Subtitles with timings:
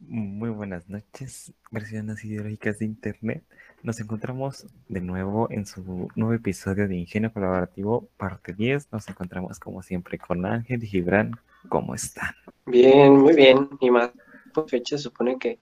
[0.00, 3.42] Muy buenas noches, versiones ideológicas de Internet.
[3.82, 8.92] Nos encontramos de nuevo en su nuevo episodio de Ingenio Colaborativo, parte 10.
[8.92, 11.32] Nos encontramos como siempre con Ángel y Gibran.
[11.68, 12.32] ¿Cómo están?
[12.66, 13.70] Bien, muy bien.
[13.80, 14.12] Y más
[14.54, 15.58] por fecha se supone que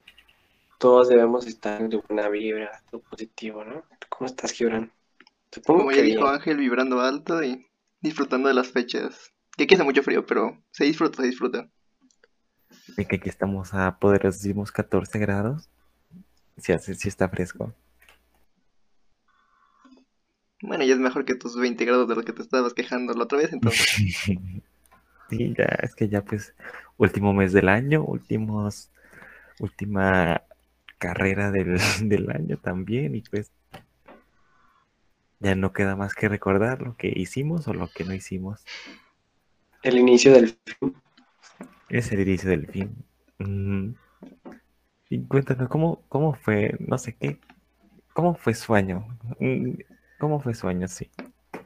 [0.79, 3.85] todos debemos estar de buena vibra, todo positivo, ¿no?
[4.11, 4.93] ¿Cómo estás, Gibran?
[5.51, 7.67] Supongo como ya dijo Ángel, vibrando alto y
[8.03, 9.33] disfrutando de las fechas.
[9.57, 11.71] Que aquí hace mucho frío, pero se disfruta, se disfruta.
[12.97, 15.69] De que aquí estamos a poderosísimos 14 grados.
[16.59, 17.75] Sí, hace, está fresco.
[20.63, 23.25] Bueno, ya es mejor que tus 20 grados de los que te estabas quejando la
[23.25, 23.87] otra vez, entonces.
[25.31, 26.55] sí, ya, es que ya pues,
[26.97, 28.91] último mes del año, últimos,
[29.59, 30.43] última
[30.99, 33.51] carrera del, del año también, y pues
[35.41, 38.65] ya no queda más que recordar lo que hicimos o lo que no hicimos.
[39.83, 40.97] El inicio del fin.
[41.89, 43.97] Es el inicio del fin.
[45.09, 47.39] Y cuéntanos, ¿cómo, ¿cómo fue, no sé qué,
[48.13, 49.07] cómo fue sueño?
[49.39, 49.75] Mm,
[50.19, 51.11] ¿Cómo fue sueño, sí?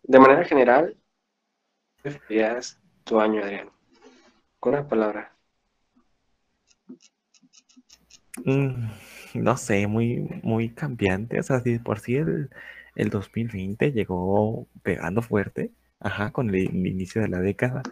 [0.03, 0.95] De manera general,
[2.03, 2.61] ¿qué
[3.05, 3.71] tu año, Adrián?
[4.59, 5.35] Con una palabra.
[8.45, 8.91] Mm,
[9.35, 11.41] no sé, muy, muy cambiante.
[11.41, 12.51] O sea, si por sí el,
[12.95, 17.83] el 2020 llegó pegando fuerte, ajá, con el inicio de la década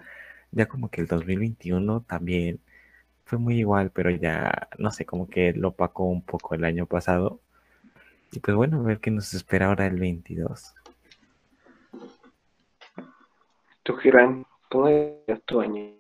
[0.53, 2.61] ya como que el 2021 también
[3.25, 6.87] fue muy igual, pero ya no sé, como que lo opacó un poco el año
[6.87, 7.41] pasado.
[8.33, 10.75] Y pues bueno, a ver qué nos espera ahora el 22.
[13.83, 15.95] ¿Tú, Girán, cómo es tu año?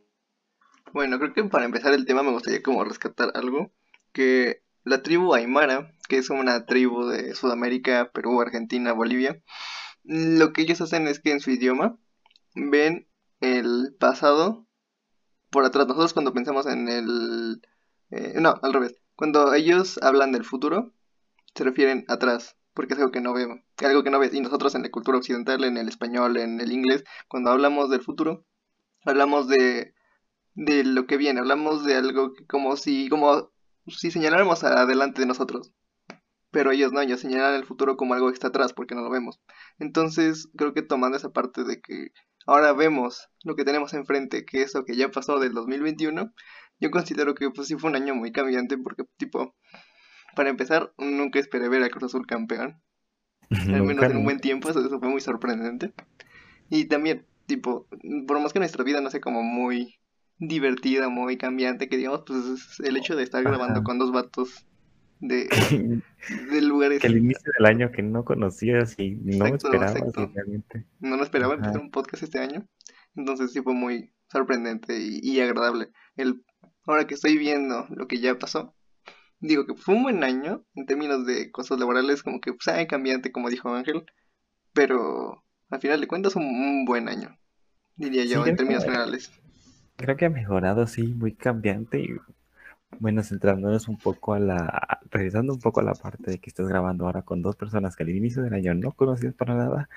[0.92, 3.70] Bueno, creo que para empezar el tema me gustaría como rescatar algo,
[4.12, 9.42] que la tribu Aymara, que es una tribu de Sudamérica, Perú, Argentina, Bolivia,
[10.04, 11.98] lo que ellos hacen es que en su idioma
[12.54, 13.07] ven
[13.40, 14.66] el pasado
[15.50, 15.86] por atrás.
[15.86, 17.62] Nosotros cuando pensamos en el...
[18.10, 19.00] Eh, no, al revés.
[19.16, 20.92] Cuando ellos hablan del futuro,
[21.54, 24.32] se refieren atrás, porque es algo que no vemos, algo que no ves.
[24.32, 28.00] Y nosotros en la cultura occidental, en el español, en el inglés, cuando hablamos del
[28.00, 28.44] futuro,
[29.04, 29.94] hablamos de,
[30.54, 33.50] de lo que viene, hablamos de algo como si, como
[33.88, 35.72] si señaláramos adelante de nosotros.
[36.50, 39.10] Pero ellos no, ellos señalan el futuro como algo que está atrás, porque no lo
[39.10, 39.40] vemos.
[39.78, 42.12] Entonces, creo que tomando esa parte de que
[42.48, 46.32] ahora vemos lo que tenemos enfrente, que es lo que ya pasó del 2021,
[46.80, 49.54] yo considero que pues sí fue un año muy cambiante porque tipo,
[50.34, 52.80] para empezar, nunca esperé ver a Cruz Azul campeón.
[53.50, 55.92] Al menos en un buen tiempo, eso, fue muy sorprendente.
[56.70, 57.86] Y también, tipo,
[58.26, 59.98] por más que nuestra vida no sea como muy
[60.38, 64.66] divertida, muy cambiante, que digamos, pues el hecho de estar grabando con dos vatos
[65.20, 65.48] de,
[66.52, 67.00] de lugares.
[67.00, 69.94] Que al inicio del año que no conocías y no esperabas
[70.34, 70.86] realmente.
[71.00, 72.66] No lo esperaba empezar un podcast este año.
[73.14, 75.90] Entonces sí fue muy sorprendente y, agradable.
[76.16, 76.44] El,
[76.84, 78.74] ahora que estoy viendo lo que ya pasó,
[79.40, 83.32] digo que fue un buen año en términos de cosas laborales, como que pues, cambiante,
[83.32, 84.04] como dijo Ángel,
[84.72, 87.36] pero al final de cuentas un, un buen año,
[87.96, 89.32] diría yo, en términos generales.
[89.96, 92.08] Creo que ha mejorado, sí, muy cambiante y
[93.00, 96.68] bueno, centrándonos un poco a la, revisando un poco a la parte de que estás
[96.68, 99.88] grabando ahora con dos personas que al inicio del año no conocías para nada,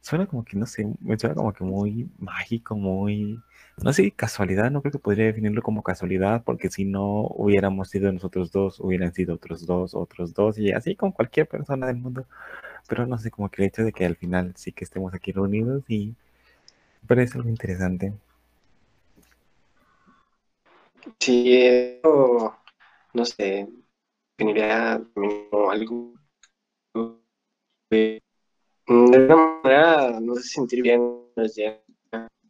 [0.00, 3.40] suena como que, no sé, me suena como que muy mágico, muy,
[3.82, 8.12] no sé, casualidad, no creo que podría definirlo como casualidad, porque si no hubiéramos sido
[8.12, 12.26] nosotros dos, hubieran sido otros dos, otros dos, y así con cualquier persona del mundo,
[12.88, 15.32] pero no sé, como que el hecho de que al final sí que estemos aquí
[15.32, 16.14] reunidos y
[17.06, 18.14] parece algo interesante.
[21.20, 22.00] Sí,
[23.14, 23.68] no sé,
[24.38, 25.02] definiría
[25.70, 26.14] algo
[28.88, 31.00] de alguna manera no sé sentir bien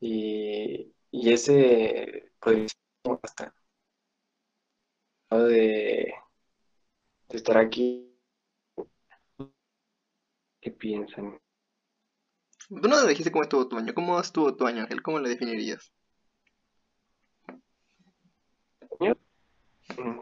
[0.00, 3.54] y, y ese podría ser hasta
[5.30, 6.12] de,
[7.30, 7.86] de estar aquí
[10.62, 11.38] ¿qué piensan?
[12.68, 15.02] Tú no dijiste cómo estuvo tu año, ¿cómo estuvo tu año, Ángel?
[15.02, 15.92] ¿Cómo lo definirías?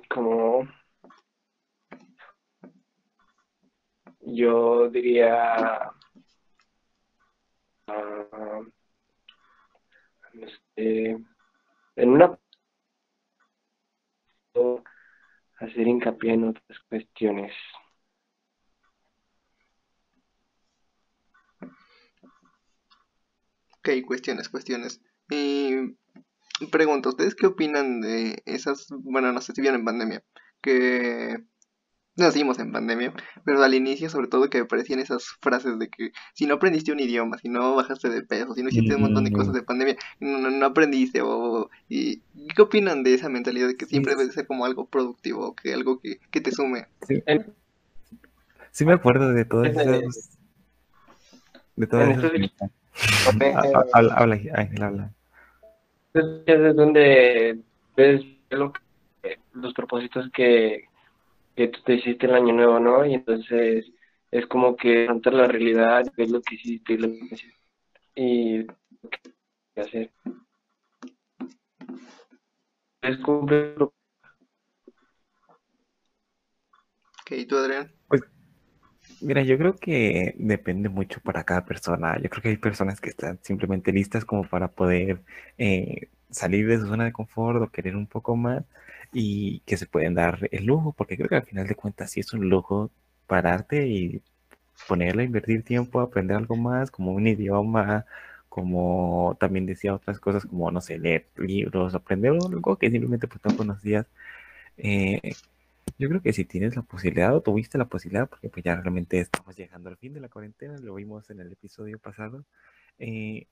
[0.09, 0.69] Como
[4.21, 5.91] yo diría
[7.89, 8.65] uh,
[10.77, 12.39] en una
[15.61, 17.53] hacer hincapié en otras cuestiones.
[23.79, 25.01] Ok cuestiones cuestiones.
[25.31, 25.97] Y
[26.71, 30.23] Pregunto, ¿ustedes qué opinan de esas, bueno, no sé si vieron en pandemia,
[30.61, 31.39] que
[32.19, 33.15] nacimos en pandemia,
[33.45, 37.01] pero al inicio sobre todo que aparecían esas frases de que si no aprendiste un
[37.01, 39.97] idioma, si no bajaste de peso, si no hiciste un montón de cosas de pandemia,
[40.21, 41.71] no, no, no aprendiste o...
[41.89, 42.21] Y,
[42.55, 46.01] ¿Qué opinan de esa mentalidad de que siempre debe ser como algo productivo, que algo
[46.01, 46.87] que, que te sume?
[47.07, 47.23] Sí.
[48.73, 50.31] sí me acuerdo de todas esas...
[51.77, 52.33] De todas esas...
[53.95, 55.15] Habla, habla, Ángel, habla.
[56.47, 57.61] Es donde
[57.97, 58.25] ves
[59.53, 60.85] los propósitos que,
[61.57, 63.05] que tú te hiciste el año nuevo, ¿no?
[63.05, 63.87] Y entonces
[64.31, 67.59] es como que ante la realidad, ves lo que hiciste y lo que hiciste
[68.15, 68.75] y lo
[69.11, 70.11] que hacer.
[77.21, 77.98] Ok, ¿y Adrián?
[79.21, 82.21] Mira, yo creo que depende mucho para cada persona.
[82.23, 85.23] Yo creo que hay personas que están simplemente listas como para poder
[85.59, 88.65] eh, salir de su zona de confort o querer un poco más
[89.13, 92.21] y que se pueden dar el lujo, porque creo que al final de cuentas sí
[92.21, 92.93] es un lujo
[93.27, 94.23] pararte y
[94.89, 98.07] ponerle, invertir tiempo, aprender algo más, como un idioma,
[98.49, 103.41] como también decía otras cosas, como, no sé, leer libros, aprender algo que simplemente pues
[103.45, 104.07] no conocías.
[104.79, 105.39] Eh,
[105.99, 109.21] yo creo que si tienes la posibilidad o tuviste la posibilidad, porque pues ya realmente
[109.21, 112.45] estamos llegando al fin de la cuarentena, lo vimos en el episodio pasado,
[112.99, 113.47] eh,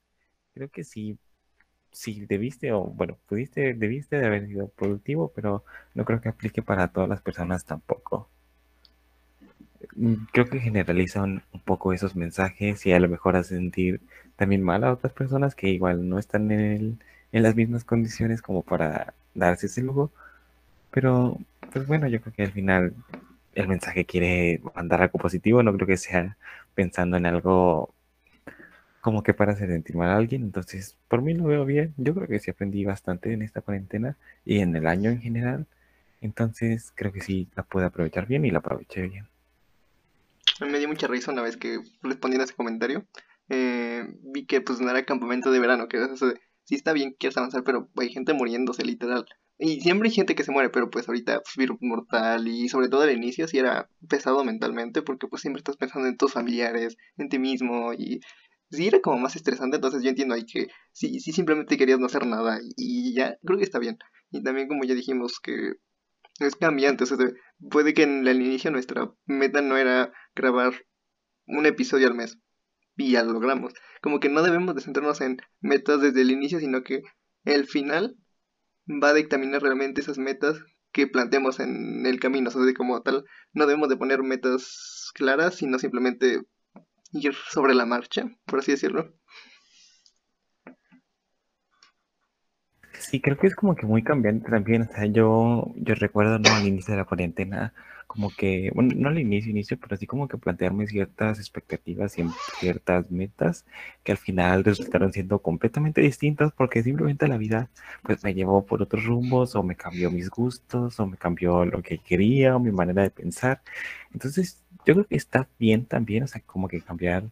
[0.53, 1.19] creo que sí
[1.91, 5.63] sí debiste o bueno, pudiste, debiste de haber sido productivo, pero
[5.95, 8.29] no creo que aplique para todas las personas tampoco.
[9.95, 14.01] Mm, creo que generalizan un poco esos mensajes y a lo mejor hacen sentir
[14.35, 16.99] también mal a otras personas que igual no están en, el,
[17.31, 20.11] en las mismas condiciones como para darse ese lujo.
[20.97, 21.37] Pero,
[21.71, 22.95] pues bueno, yo creo que al final
[23.53, 26.37] el mensaje quiere mandar algo positivo, no creo que sea
[26.73, 27.93] pensando en algo
[28.99, 30.41] como que para hacer sentir mal a alguien.
[30.41, 31.93] Entonces, por mí lo veo bien.
[31.97, 35.67] Yo creo que sí aprendí bastante en esta cuarentena y en el año en general.
[36.19, 39.27] Entonces, creo que sí la pude aprovechar bien y la aproveché bien.
[40.61, 43.05] Me dio mucha risa una vez que respondiendo a ese comentario.
[43.49, 45.99] Eh, vi que pues no era campamento de verano, que
[46.63, 49.27] sí está bien quieres avanzar, pero hay gente muriéndose literal.
[49.59, 52.89] Y siempre hay gente que se muere, pero pues ahorita pues, virus mortal y sobre
[52.89, 56.95] todo al inicio sí era pesado mentalmente porque pues siempre estás pensando en tus familiares,
[57.17, 58.19] en ti mismo y
[58.69, 62.05] sí era como más estresante, entonces yo entiendo ahí que sí, sí simplemente querías no
[62.05, 63.97] hacer nada y ya, creo que está bien.
[64.31, 65.73] Y también como ya dijimos que
[66.39, 67.17] es cambiante, o sea,
[67.71, 70.85] puede que en el inicio nuestra meta no era grabar
[71.47, 72.37] un episodio al mes
[72.95, 73.73] y ya lo logramos.
[74.01, 77.01] Como que no debemos de centrarnos en metas desde el inicio, sino que
[77.45, 78.17] el final
[78.87, 80.59] va a dictaminar realmente esas metas
[80.91, 85.11] que planteemos en el camino, o sea, de como tal, no debemos de poner metas
[85.13, 86.41] claras, sino simplemente
[87.11, 89.13] ir sobre la marcha, por así decirlo.
[92.99, 94.83] Sí, creo que es como que muy cambiante también.
[94.83, 96.49] O sea, yo, yo recuerdo ¿no?
[96.49, 97.73] al inicio de la cuarentena,
[98.07, 102.25] como que, bueno, no al inicio, inicio, pero así como que plantearme ciertas expectativas y
[102.59, 103.65] ciertas metas
[104.03, 107.69] que al final resultaron siendo completamente distintas porque simplemente la vida
[108.03, 111.81] pues me llevó por otros rumbos o me cambió mis gustos o me cambió lo
[111.83, 113.61] que quería o mi manera de pensar.
[114.13, 117.25] Entonces, yo creo que está bien también, o sea, como que cambiar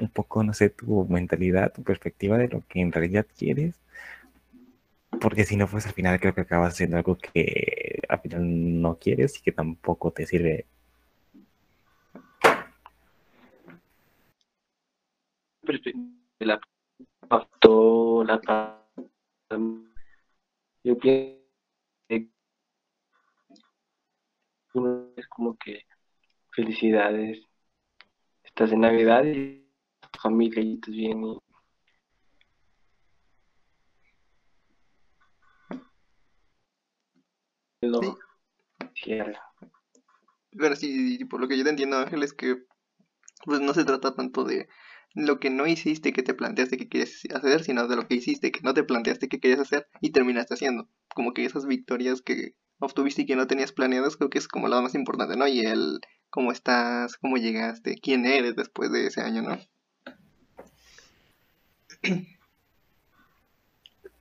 [0.00, 3.81] un poco, no sé, tu mentalidad, tu perspectiva de lo que en realidad quieres.
[5.20, 8.98] Porque si no, pues al final creo que acabas haciendo algo que al final no
[8.98, 10.66] quieres y que tampoco te sirve.
[16.40, 16.60] La
[17.28, 18.82] la
[20.84, 21.38] yo pienso
[22.08, 22.28] que
[25.16, 25.86] es como que
[26.50, 27.38] felicidades.
[28.42, 29.64] Estás en Navidad y
[30.00, 31.24] tu familia y estás bien.
[31.24, 31.51] Y...
[38.94, 39.18] Sí.
[40.52, 42.62] Bueno, sí, por lo que yo te entiendo, Ángel, es que
[43.44, 44.68] pues no se trata tanto de
[45.14, 48.52] lo que no hiciste que te planteaste que quieres hacer, sino de lo que hiciste
[48.52, 50.88] que no te planteaste que querías hacer y terminaste haciendo.
[51.14, 54.68] Como que esas victorias que obtuviste y que no tenías planeadas, creo que es como
[54.68, 55.46] lo más importante, ¿no?
[55.46, 59.58] Y el cómo estás, cómo llegaste, quién eres después de ese año, ¿no?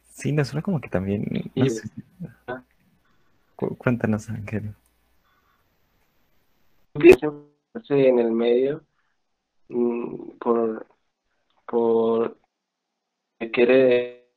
[0.10, 1.52] Sí, nos suena como que también.
[1.56, 1.90] No sé.
[3.78, 4.74] Cuéntanos, Ángel.
[7.90, 8.84] en el medio
[9.70, 10.88] mm, por
[11.66, 12.38] por
[13.54, 14.30] querer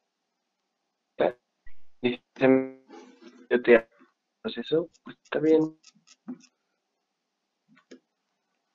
[4.43, 5.77] proceso pues está bien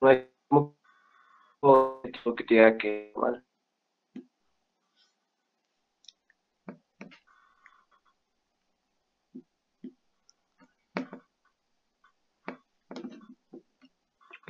[0.02, 3.44] no hay como que te que mal.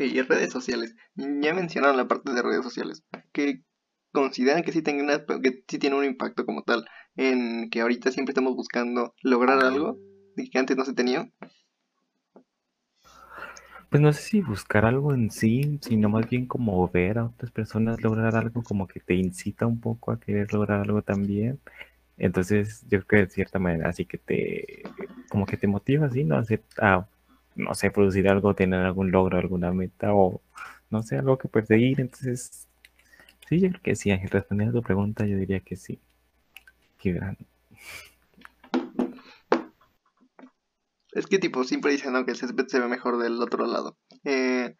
[0.05, 0.95] Y redes sociales.
[1.15, 3.03] Ya mencionaron la parte de redes sociales.
[3.31, 3.63] ¿Qué
[4.11, 8.31] consideran que sí, tenga que sí tiene un impacto como tal en que ahorita siempre
[8.31, 9.97] estamos buscando lograr algo
[10.47, 11.29] que antes no se tenía?
[13.89, 17.51] Pues no sé si buscar algo en sí, sino más bien como ver a otras
[17.51, 21.59] personas lograr algo, como que te incita un poco a querer lograr algo también.
[22.17, 24.83] Entonces, yo creo que de cierta manera así que te,
[25.29, 26.43] como que te motiva, así, ¿no?
[26.77, 27.07] A,
[27.59, 30.41] no sé, producir algo, tener algún logro, alguna meta o,
[30.89, 31.99] no sé, algo que perseguir.
[31.99, 32.67] Entonces,
[33.47, 35.99] sí, yo creo que sí, Ángel, respondiendo a tu pregunta, yo diría que sí.
[36.97, 37.37] Qué gran.
[41.11, 42.25] Es que tipo, siempre dicen ¿no?
[42.25, 43.97] que el césped se ve mejor del otro lado.
[44.23, 44.75] Eh,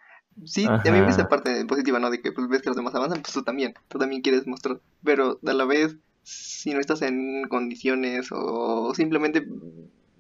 [0.45, 2.09] sí, a mí me esa parte positiva, ¿no?
[2.09, 4.79] De que pues ves que los demás avanzan, pues tú también, tú también quieres mostrar.
[5.03, 9.45] Pero a la vez, si no estás en condiciones o simplemente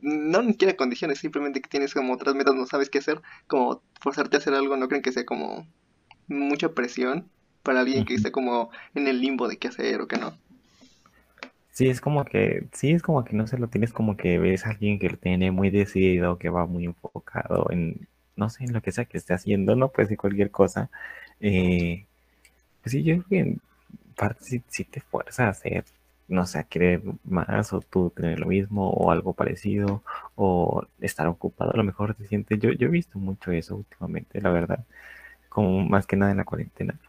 [0.01, 3.81] no ni siquiera condiciones, simplemente que tienes como otras metas, no sabes qué hacer, como
[3.99, 5.67] forzarte a hacer algo, no creen que sea como
[6.27, 7.29] mucha presión
[7.63, 10.33] para alguien que esté como en el limbo de qué hacer o qué no.
[11.71, 14.65] Sí, es como que, sí, es como que no se lo tienes como que ves
[14.65, 18.73] a alguien que lo tiene muy decidido, que va muy enfocado en, no sé, en
[18.73, 20.89] lo que sea que esté haciendo, no puede ser cualquier cosa.
[21.39, 22.05] Eh,
[22.81, 23.61] pues sí, yo creo que en
[24.15, 25.85] parte sí, te fuerza a hacer,
[26.29, 30.03] no sé, a querer más, o tú tener lo mismo, o algo parecido,
[30.35, 34.41] o estar ocupado, a lo mejor te sientes, yo, yo he visto mucho eso últimamente,
[34.41, 34.85] la verdad,
[35.49, 36.99] como más que nada en la cuarentena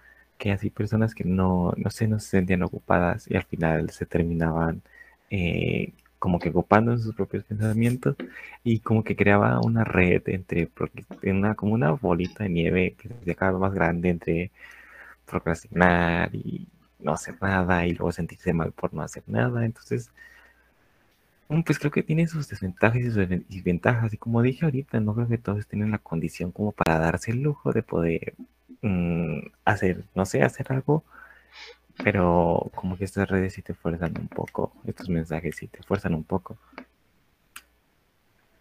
[0.40, 4.06] que así personas que no, no sé, no se sentían ocupadas y al final se
[4.06, 4.82] terminaban
[5.30, 8.16] eh, como que ocupando en sus propios pensamientos
[8.64, 10.70] y como que creaba una red entre,
[11.24, 14.50] una, como una bolita de nieve que se vez más grande entre
[15.26, 16.68] procrastinar y
[17.02, 19.64] no hacer nada y luego sentirse mal por no hacer nada.
[19.64, 20.10] Entonces,
[21.48, 24.12] mm, pues creo que tiene sus desventajas y sus desventajas.
[24.14, 27.42] Y como dije ahorita, no creo que todos tienen la condición como para darse el
[27.42, 28.34] lujo de poder
[28.82, 31.04] Mm, hacer, no sé, hacer algo,
[32.02, 36.14] pero como que estas redes sí te fuerzan un poco, estos mensajes sí te fuerzan
[36.14, 36.56] un poco.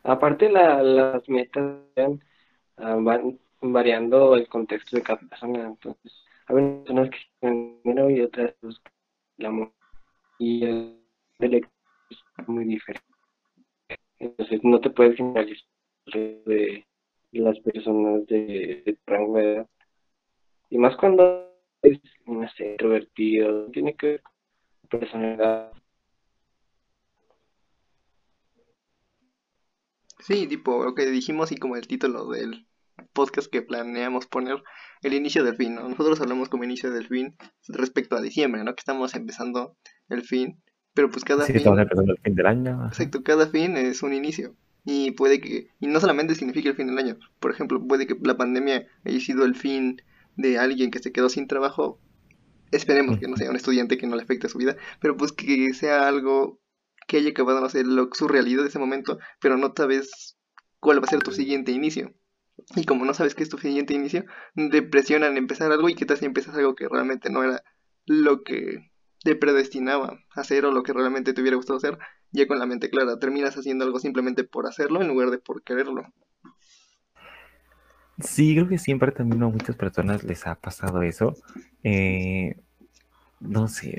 [0.03, 1.77] Aparte las metas
[2.77, 8.55] ah, van variando el contexto de cada persona, entonces hay personas que dinero y otras
[8.61, 8.93] buscan
[9.37, 9.73] el amor
[10.37, 10.99] y el
[11.39, 13.05] es muy diferente.
[14.17, 15.67] Entonces no te puedes generalizar
[16.05, 16.85] de
[17.31, 19.67] las personas de, de rango de edad
[20.69, 25.73] y más cuando es, no introvertido, tiene que ver con personalidad.
[30.19, 32.67] Sí, tipo lo que dijimos y como el título del
[33.13, 34.63] podcast que planeamos poner,
[35.01, 35.87] el inicio del fin, ¿no?
[35.87, 37.35] Nosotros hablamos como inicio del fin
[37.67, 38.75] respecto a diciembre, ¿no?
[38.75, 39.75] Que estamos empezando
[40.09, 40.61] el fin,
[40.93, 41.57] pero pues cada sí, fin...
[41.57, 42.87] estamos empezando el fin del año.
[42.87, 44.55] Exacto, cada fin es un inicio.
[44.85, 48.15] Y puede que, y no solamente significa el fin del año, por ejemplo, puede que
[48.21, 50.01] la pandemia haya sido el fin
[50.35, 51.99] de alguien que se quedó sin trabajo,
[52.71, 55.31] esperemos que no sea un estudiante que no le afecte a su vida, pero pues
[55.31, 56.59] que sea algo
[57.07, 60.37] que haya acabado, no sé, lo, su realidad de ese momento, pero no sabes
[60.79, 62.13] cuál va a ser tu siguiente inicio.
[62.75, 64.25] Y como no sabes qué es tu siguiente inicio,
[64.55, 67.63] te presionan empezar algo y que tal si empiezas algo que realmente no era
[68.05, 68.91] lo que
[69.23, 71.97] te predestinaba a hacer o lo que realmente te hubiera gustado hacer,
[72.31, 75.63] ya con la mente clara, terminas haciendo algo simplemente por hacerlo en lugar de por
[75.63, 76.05] quererlo.
[78.19, 81.35] Sí, creo que siempre también a muchas personas les ha pasado eso.
[81.83, 82.57] Eh,
[83.39, 83.97] no sé,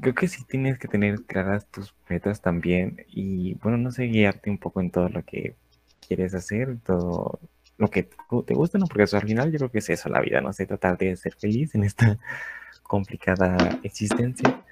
[0.00, 4.50] creo que sí tienes que tener claras tus metas también y bueno, no sé, guiarte
[4.50, 5.56] un poco en todo lo que
[6.06, 7.40] quieres hacer, todo
[7.78, 8.04] lo que
[8.46, 8.86] te gusta, ¿no?
[8.86, 11.16] Porque eso al final yo creo que es eso la vida, no sé, tratar de
[11.16, 12.18] ser feliz en esta
[12.82, 14.64] complicada existencia.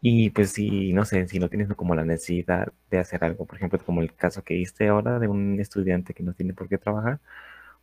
[0.00, 3.56] Y pues si, no sé, si no tienes como la necesidad de hacer algo, por
[3.56, 6.76] ejemplo, como el caso que diste ahora de un estudiante que no tiene por qué
[6.76, 7.20] trabajar,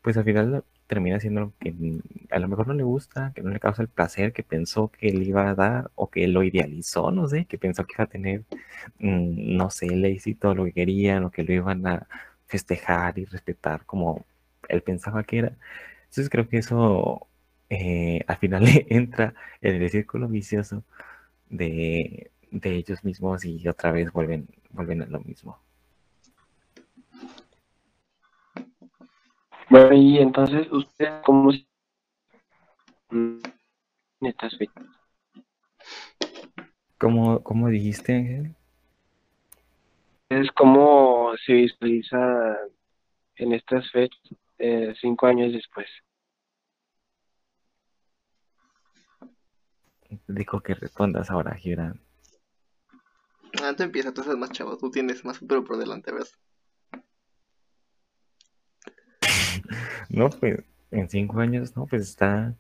[0.02, 1.74] pues al final termina haciendo lo que
[2.32, 5.12] a lo mejor no le gusta, que no le causa el placer que pensó que
[5.12, 8.08] le iba a dar o que lo idealizó, no sé, que pensó que iba a
[8.08, 8.44] tener,
[9.00, 12.08] mm, no sé, el éxito, lo que querían o que lo iban a
[12.52, 14.26] festejar y respetar como
[14.68, 15.58] él pensaba que era.
[16.02, 17.28] Entonces creo que eso
[17.70, 20.84] eh, al final entra en el círculo vicioso
[21.50, 25.58] de, ellos mismos y otra vez vuelven, vuelven a lo mismo.
[29.70, 31.52] Bueno, y entonces, ¿usted cómo
[34.20, 34.86] estas fechas?
[36.98, 38.56] ¿Cómo, ¿Cómo dijiste, Ángel?
[40.32, 42.58] Es como se visualiza
[43.36, 44.18] en estas fechas
[44.60, 45.88] eh, cinco años después.
[50.30, 52.00] Dijo que respondas ahora, Gibran.
[53.62, 56.40] Ah, tú empieza, tú eres más chavo, tú tienes más futuro por delante, ¿ves?
[60.10, 62.56] No, pues en cinco años, no, pues está,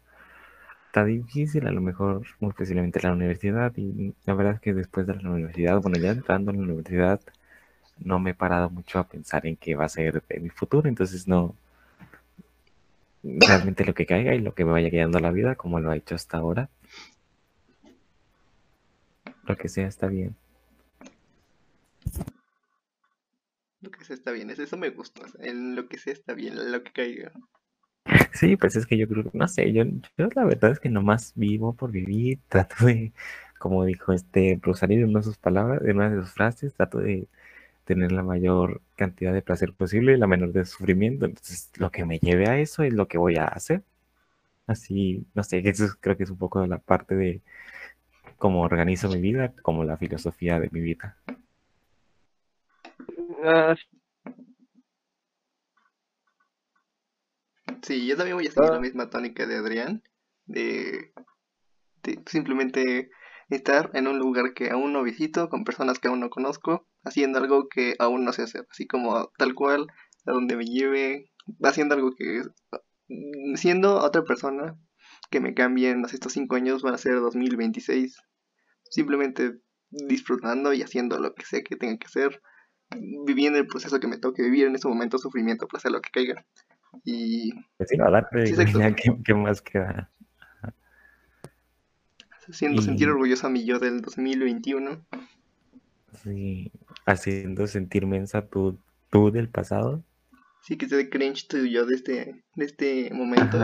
[0.88, 5.08] está difícil, a lo mejor muy posiblemente la universidad y la verdad es que después
[5.08, 7.22] de la universidad, bueno, ya entrando en la universidad,
[8.03, 10.88] no me he parado mucho a pensar en qué va a ser de mi futuro,
[10.88, 11.55] entonces no,
[13.24, 15.98] realmente lo que caiga y lo que me vaya quedando la vida, como lo ha
[15.98, 16.70] hecho hasta ahora,
[19.48, 20.36] lo que sea está bien.
[23.81, 26.84] Lo que sea está bien, eso me gusta, en lo que sea está bien, lo
[26.84, 27.31] que caiga.
[28.34, 29.84] Sí, pues es que yo creo, no sé, yo,
[30.17, 33.13] yo la verdad es que nomás vivo por vivir, trato de,
[33.60, 37.00] como dijo este Rosario en una de sus palabras, en una de sus frases, trato
[37.00, 37.27] de
[37.86, 41.26] tener la mayor cantidad de placer posible y la menor de sufrimiento.
[41.26, 43.84] Entonces, lo que me lleve a eso es lo que voy a hacer.
[44.68, 47.42] Así, no sé, eso creo que es un poco la parte de
[48.38, 51.18] cómo organizo mi vida, como la filosofía de mi vida.
[53.44, 53.76] Ah,
[57.82, 58.80] Sí, yo también voy a seguir la ah.
[58.80, 60.04] misma tónica de Adrián,
[60.46, 61.12] de,
[62.28, 63.10] simplemente
[63.50, 67.39] estar en un lugar que aún no visito, con personas que aún no conozco, haciendo
[67.39, 69.88] algo que aún no sé hacer, así como tal cual,
[70.25, 71.31] a donde me lleve,
[71.63, 72.41] haciendo algo que,
[73.55, 74.77] siendo otra persona,
[75.29, 78.17] que me cambien, estos cinco años van a ser 2026,
[78.89, 82.41] simplemente disfrutando y haciendo lo que sé que tenga que hacer,
[83.25, 86.46] viviendo el proceso que me toque vivir en ese momento, sufrimiento, placer, lo que caiga.
[87.03, 87.51] Y.
[87.77, 88.05] Pues sí, no,
[89.25, 90.12] ¿qué, más queda?
[92.50, 95.05] Haciendo sentir orgulloso a mi yo del 2021.
[96.24, 96.72] Sí,
[97.06, 98.77] haciendo sentir mensa tú,
[99.10, 100.03] tú del pasado.
[100.62, 103.58] Sí, que se de cringe tu yo de este, de este momento.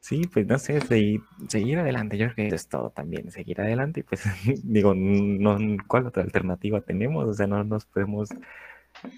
[0.00, 4.02] Sí, pues no sé, seguir, seguir adelante, yo creo que es todo también, seguir adelante,
[4.02, 4.24] pues
[4.64, 7.28] digo, no, ¿cuál otra alternativa tenemos?
[7.28, 8.30] O sea, no nos podemos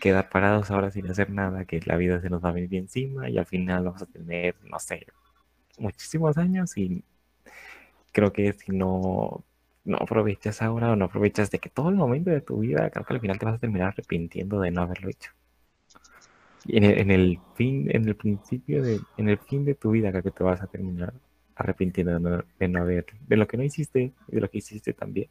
[0.00, 3.30] quedar parados ahora sin hacer nada, que la vida se nos va a venir encima
[3.30, 5.06] y al final vamos a tener, no sé,
[5.78, 7.04] muchísimos años y
[8.12, 9.44] creo que si no,
[9.84, 13.04] no aprovechas ahora o no aprovechas de que todo el momento de tu vida, creo
[13.04, 15.32] que al final te vas a terminar arrepintiendo de no haberlo hecho.
[16.64, 19.90] Y en el, en el fin, en el principio de, en el fin de tu
[19.90, 21.12] vida, creo que te vas a terminar
[21.56, 24.58] arrepintiendo de no, de no haber, de lo que no hiciste y de lo que
[24.58, 25.28] hiciste también.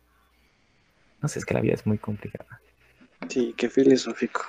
[1.21, 2.59] No sé, es que la vida es muy complicada.
[3.29, 4.41] Sí, qué filosófico.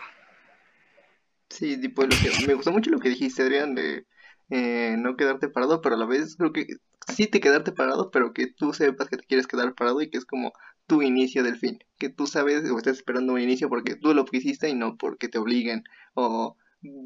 [1.48, 2.02] Sí, tipo,
[2.46, 4.06] me gustó mucho lo que dijiste, Adrián, de
[4.54, 6.66] eh, no quedarte parado, pero a la vez creo que
[7.08, 10.18] sí te quedarte parado, pero que tú sepas que te quieres quedar parado y que
[10.18, 10.52] es como
[10.86, 14.26] tu inicio del fin, que tú sabes o estás esperando un inicio porque tú lo
[14.30, 16.58] hiciste y no porque te obliguen o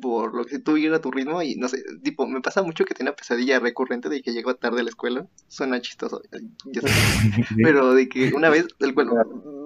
[0.02, 2.84] por lo que tú ir a tu ritmo y no sé, tipo, me pasa mucho
[2.84, 6.22] que tengo una pesadilla recurrente de que llego tarde a la escuela, suena chistoso,
[7.62, 9.14] pero de que una vez, el, bueno,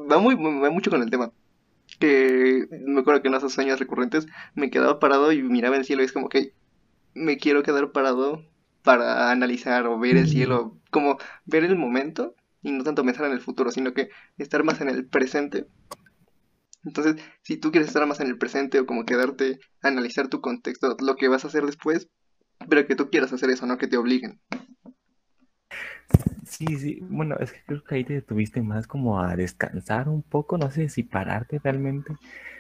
[0.07, 1.33] va muy, va mucho con el tema,
[1.99, 6.03] que me acuerdo que en esos sueños recurrentes me quedaba parado y miraba el cielo
[6.03, 6.53] y es como que
[7.15, 8.45] me quiero quedar parado
[8.83, 13.33] para analizar o ver el cielo, como ver el momento y no tanto pensar en
[13.33, 15.67] el futuro, sino que estar más en el presente.
[16.85, 20.97] Entonces, si tú quieres estar más en el presente o como quedarte analizar tu contexto,
[21.01, 22.09] lo que vas a hacer después,
[22.69, 24.41] pero que tú quieras hacer eso, no que te obliguen.
[26.47, 30.23] Sí, sí, bueno, es que creo que ahí te tuviste más como a descansar un
[30.23, 32.15] poco, no sé si pararte realmente.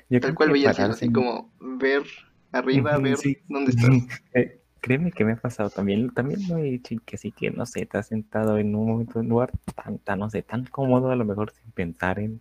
[0.09, 2.05] Yo Tal cual veías así como ver
[2.53, 3.17] arriba, ver
[3.49, 3.91] dónde estás.
[4.35, 7.67] Eh, créeme que me ha pasado también, también lo he dicho que sí que, no
[7.67, 10.65] sé, te has sentado en un momento, en un lugar tan, tan, no sé, tan
[10.65, 12.41] cómodo, a lo mejor sin pensar en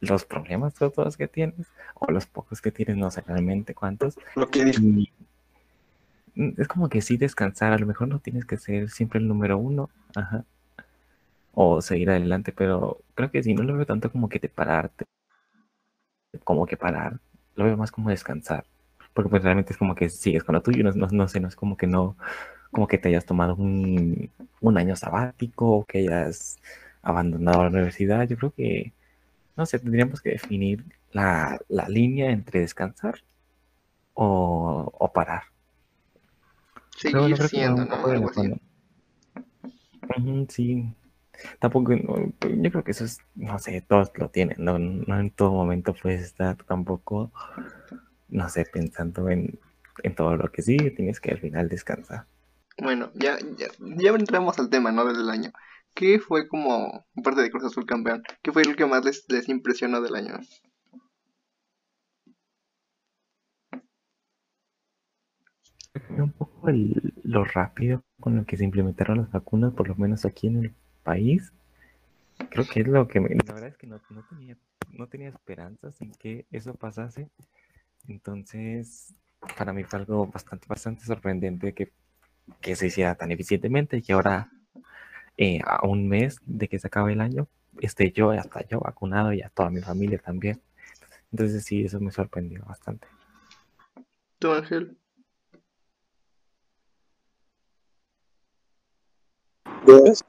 [0.00, 4.18] los problemas todos que tienes, o los pocos que tienes, no sé realmente cuántos.
[4.36, 4.72] Lo que
[6.36, 9.56] es como que sí descansar, a lo mejor no tienes que ser siempre el número
[9.58, 10.44] uno, ajá,
[11.54, 15.04] o seguir adelante, pero creo que si no lo veo tanto como que te pararte,
[16.42, 17.20] como que parar,
[17.54, 18.64] lo veo más como descansar,
[19.14, 21.48] porque pues realmente es como que sigues con lo tuyo, no, no, no sé, no
[21.48, 22.16] es como que no,
[22.70, 26.58] como que te hayas tomado un, un año sabático, o que hayas
[27.02, 28.92] abandonado la universidad, yo creo que,
[29.56, 33.20] no sé, tendríamos que definir la, la línea entre descansar
[34.14, 35.44] o, o parar.
[36.96, 37.96] Seguir siendo, ¿no?
[40.48, 40.94] sí,
[41.58, 45.50] Tampoco, yo creo que eso es, no sé, todos lo tienen, no, no en todo
[45.50, 47.30] momento puedes estar tampoco,
[48.28, 49.58] no sé, pensando en,
[50.02, 52.26] en todo lo que sigue, tienes que al final descansar.
[52.78, 55.04] Bueno, ya, ya, ya entramos al tema, ¿no?
[55.04, 55.52] Del año.
[55.94, 59.48] ¿Qué fue como, parte de Cruz Azul campeón, qué fue lo que más les, les
[59.48, 60.34] impresionó del año?
[66.10, 70.24] Un poco el, lo rápido con lo que se implementaron las vacunas, por lo menos
[70.24, 71.52] aquí en el país,
[72.50, 74.56] creo que es lo que me, la verdad es que no, tenía,
[74.90, 77.30] no tenía esperanzas en que eso pasase.
[78.08, 79.14] Entonces,
[79.56, 81.92] para mí fue algo bastante, bastante sorprendente que,
[82.60, 84.50] que se hiciera tan eficientemente y que ahora,
[85.36, 87.48] eh, a un mes de que se acabe el año,
[87.80, 90.60] esté yo, hasta yo vacunado y a toda mi familia también.
[91.32, 93.08] Entonces sí, eso me sorprendió bastante.
[94.38, 94.96] ¿Tú, Ángel?
[99.84, 100.22] Pues,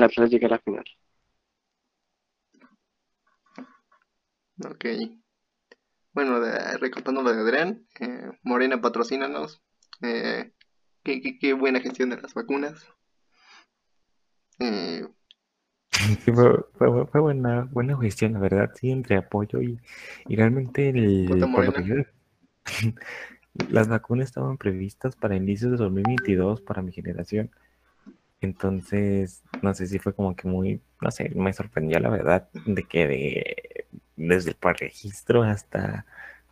[0.00, 0.84] El Atlas llega a la final.
[4.64, 4.84] Ok.
[6.14, 9.60] Bueno, de, recortando lo de Adrián, eh, Morena patrocínanos.
[10.00, 10.52] Eh,
[11.02, 12.86] qué, qué, qué buena gestión de las vacunas.
[14.58, 15.06] Eh,
[16.24, 19.78] Sí, fue, fue- fue buena, buena gestión, la verdad, sí, entre apoyo y,
[20.28, 21.28] y realmente el,
[21.84, 22.04] yo-
[23.68, 27.50] las vacunas estaban previstas para inicios de 2022 para mi generación.
[28.40, 32.84] Entonces, no sé si fue como que muy, no sé, me sorprendió la verdad de
[32.88, 36.06] que de- desde el registro hasta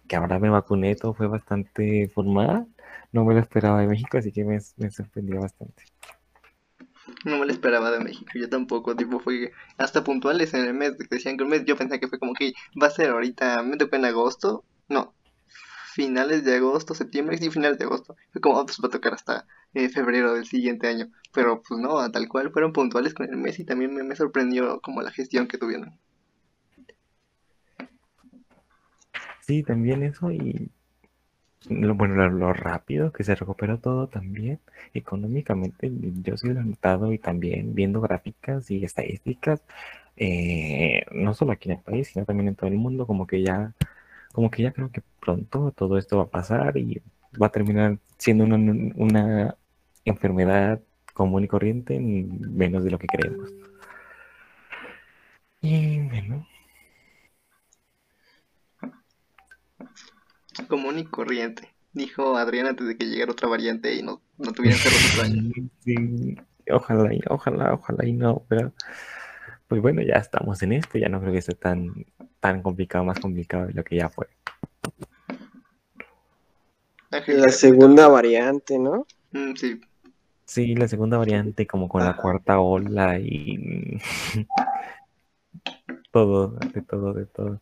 [0.08, 2.66] que ahora me vacuné, todo fue bastante formal.
[3.12, 5.84] No me lo esperaba de México, así que me, me sorprendió bastante.
[7.24, 8.96] no me lo esperaba de México, yo tampoco.
[8.96, 10.96] Tipo, fue hasta puntuales en el mes.
[11.10, 13.76] Decían que un mes, yo pensé que fue como que va a ser ahorita, me
[13.76, 14.64] tocó en agosto.
[14.88, 15.14] No,
[15.98, 18.14] finales de agosto, septiembre, sí, finales de agosto.
[18.40, 21.08] Como, "Oh, pues a tocar hasta eh, febrero del siguiente año.
[21.34, 25.02] Pero pues no, tal cual, fueron puntuales con el mes y también me, sorprendió como
[25.02, 25.98] la gestión que tuvieron.
[29.40, 30.70] Sí, también eso y
[31.68, 34.60] lo, bueno, lo, lo rápido que se recuperó todo también
[34.94, 35.90] económicamente,
[36.22, 39.64] yo sí lo he notado y también viendo gráficas y estadísticas,
[40.16, 43.42] eh, no solo aquí en el país, sino también en todo el mundo, como que
[43.42, 43.74] ya,
[44.32, 47.02] como que ya creo que pronto todo esto va a pasar y
[47.40, 48.56] va a terminar siendo una,
[48.96, 49.56] una
[50.04, 50.80] enfermedad
[51.14, 53.50] común y corriente en menos de lo que creemos.
[55.60, 56.46] Y bueno,
[60.68, 64.78] Común y corriente, dijo Adrián antes de que llegara otra variante y no, no tuvieran
[64.78, 65.44] extraños.
[65.84, 66.36] Sí,
[66.70, 68.72] ojalá, y- ojalá, ojalá y no, pero
[69.68, 72.06] pues bueno, ya estamos en esto, ya no creo que sea tan,
[72.40, 74.28] tan complicado, más complicado de lo que ya fue.
[77.10, 79.06] La ¿quieres segunda variante, ¿no?
[79.32, 79.80] Mm, sí,
[80.44, 83.98] Sí, la segunda variante como con la cuarta ola y
[86.10, 87.60] todo, de todo, de todo.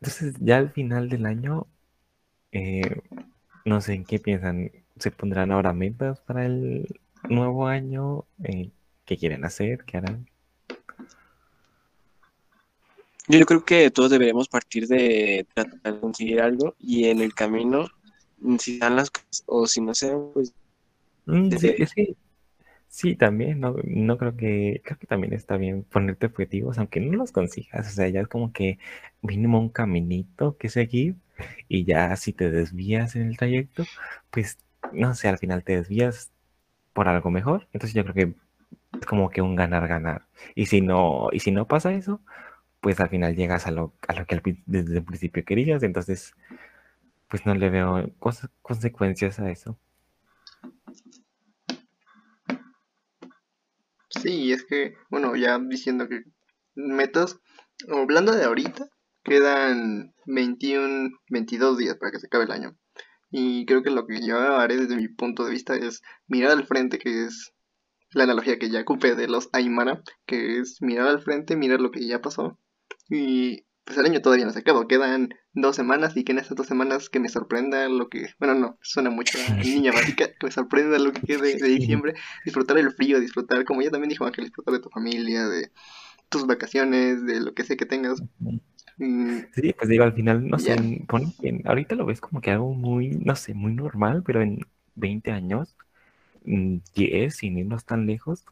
[0.00, 1.66] Entonces, ya al final del año,
[2.52, 3.00] eh,
[3.64, 8.26] no sé en qué piensan, ¿se pondrán ahora metas para el nuevo año?
[8.44, 8.70] Eh,
[9.04, 9.84] ¿qué quieren hacer?
[9.84, 10.28] ¿Qué harán?
[13.28, 17.86] Yo creo que todos deberíamos partir de tratar de conseguir algo y en el camino,
[18.58, 20.54] si dan las cosas o si no se dan, pues
[21.26, 22.16] Mm, sí, que
[22.88, 27.16] sí, también, no, no creo que, creo que también está bien ponerte objetivos, aunque no
[27.16, 28.78] los consigas, o sea, ya es como que
[29.22, 31.16] mínimo un caminito que seguir
[31.68, 33.84] y ya si te desvías en el trayecto,
[34.30, 34.58] pues,
[34.92, 36.32] no sé, al final te desvías
[36.94, 38.34] por algo mejor, entonces yo creo que
[39.00, 42.20] es como que un ganar-ganar, y si no, y si no pasa eso,
[42.88, 46.32] pues al final llegas a lo, a lo que desde el principio querías, entonces,
[47.28, 49.78] pues no le veo cosas, consecuencias a eso.
[54.08, 56.22] sí, es que, bueno, ya diciendo que
[56.76, 57.38] metas,
[57.90, 58.86] hablando de ahorita,
[59.22, 62.74] quedan 21, 22 días para que se acabe el año.
[63.30, 66.66] Y creo que lo que yo haré desde mi punto de vista es mirar al
[66.66, 67.52] frente, que es
[68.12, 71.90] la analogía que ya ocupé de los Aymara, que es mirar al frente, mirar lo
[71.90, 72.58] que ya pasó.
[73.10, 76.56] Y pues el año todavía no se acabó, quedan dos semanas y que en estas
[76.56, 80.46] dos semanas que me sorprenda lo que, bueno, no, suena mucho a niña básica, que
[80.46, 84.26] me sorprenda lo que quede de diciembre, disfrutar el frío, disfrutar, como ya también dijo
[84.26, 85.72] Ángel, disfrutar de tu familia, de
[86.28, 88.22] tus vacaciones, de lo que sea que tengas.
[88.98, 90.76] Mm, Sí, pues digo, al final, no sé,
[91.08, 91.32] pon
[91.64, 94.60] ahorita lo ves como que algo muy, no sé, muy normal, pero en
[94.94, 95.76] 20 años,
[96.44, 98.44] mm, 10, sin irnos tan lejos,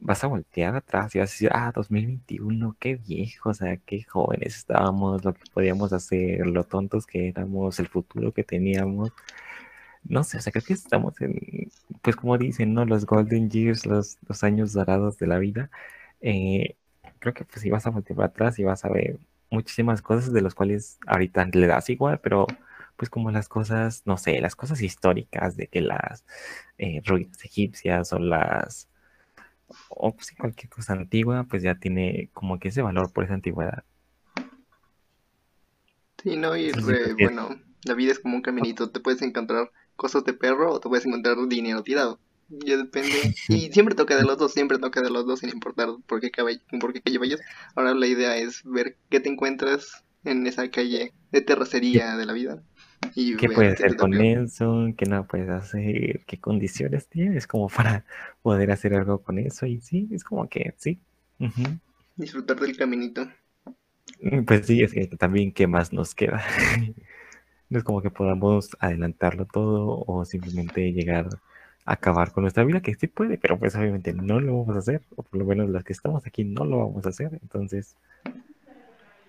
[0.00, 4.02] vas a voltear atrás y vas a decir, ah, 2021, qué viejo, o sea, qué
[4.04, 9.12] jóvenes estábamos, lo que podíamos hacer, lo tontos que éramos, el futuro que teníamos.
[10.04, 11.70] No sé, o sea, creo que estamos en,
[12.02, 12.84] pues como dicen, ¿no?
[12.86, 15.70] Los golden years, los, los años dorados de la vida.
[16.22, 16.76] Eh,
[17.18, 19.18] creo que pues si vas a voltear atrás y vas a ver
[19.50, 22.46] muchísimas cosas de las cuales ahorita le das igual, pero
[22.96, 26.24] pues como las cosas, no sé, las cosas históricas de que las
[26.78, 28.89] eh, ruinas egipcias o las,
[29.88, 33.34] o pues, sí, cualquier cosa antigua, pues ya tiene como que ese valor por esa
[33.34, 33.84] antigüedad.
[36.22, 37.50] sí, no, y re- bueno,
[37.84, 41.06] la vida es como un caminito, te puedes encontrar cosas de perro o te puedes
[41.06, 42.20] encontrar dinero tirado.
[42.48, 43.30] Ya depende.
[43.48, 46.30] Y siempre toca de los dos, siempre toca de los dos, sin importar por qué,
[46.32, 47.40] calle, por qué calle vayas.
[47.76, 52.32] Ahora la idea es ver qué te encuentras en esa calle de terracería de la
[52.32, 52.62] vida.
[53.14, 54.20] Y ¿Qué puedes hacer con toca.
[54.20, 54.88] eso?
[54.96, 56.24] ¿Qué no puedes hacer?
[56.26, 58.04] ¿Qué condiciones tienes como para
[58.42, 59.66] poder hacer algo con eso?
[59.66, 61.00] Y sí, es como que sí.
[61.40, 61.78] Ujú.
[62.14, 63.28] Disfrutar del caminito.
[64.20, 66.42] Mm, Pues sí, es que también qué más nos queda.
[67.70, 71.28] No es como que podamos adelantarlo todo o simplemente llegar
[71.86, 74.80] a acabar con nuestra vida, que sí puede, pero pues obviamente no lo vamos a
[74.80, 77.38] hacer, o por lo menos los que estamos aquí no lo vamos a hacer.
[77.42, 77.96] Entonces,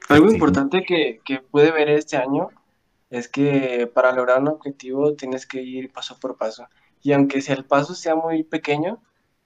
[0.10, 0.36] Algo Sí.
[0.36, 2.50] importante que, que pude ver este año
[3.12, 6.68] es que para lograr un objetivo tienes que ir paso por paso.
[7.04, 9.02] Y aunque sea el paso sea muy pequeño,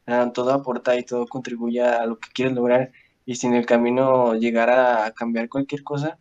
[0.05, 2.91] ah, todo aporta y todo contribuye a lo que quieres lograr.
[3.25, 6.19] Y si en el camino llegara a cambiar cualquier cosa,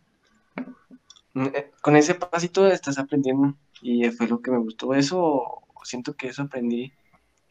[1.33, 3.55] mm, eh, con ese pasito estás aprendiendo.
[3.81, 4.95] Y fue lo que me gustó.
[4.95, 6.93] Eso, siento que eso aprendí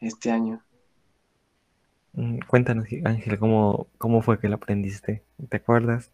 [0.01, 0.61] este año.
[2.13, 5.23] mm, cuéntanos, Ángel, ¿cómo, cómo fue que lo aprendiste?
[5.49, 6.11] ¿Te acuerdas?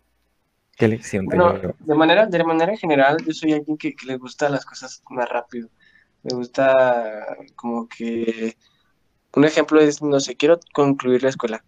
[0.77, 4.17] ¿Qué lección te Bueno, de manera, de manera general, yo soy alguien que, que le
[4.17, 5.69] gusta las cosas más rápido.
[6.23, 8.55] Me gusta como que...
[9.33, 11.63] Un ejemplo es, no sé, quiero concluir la escuela.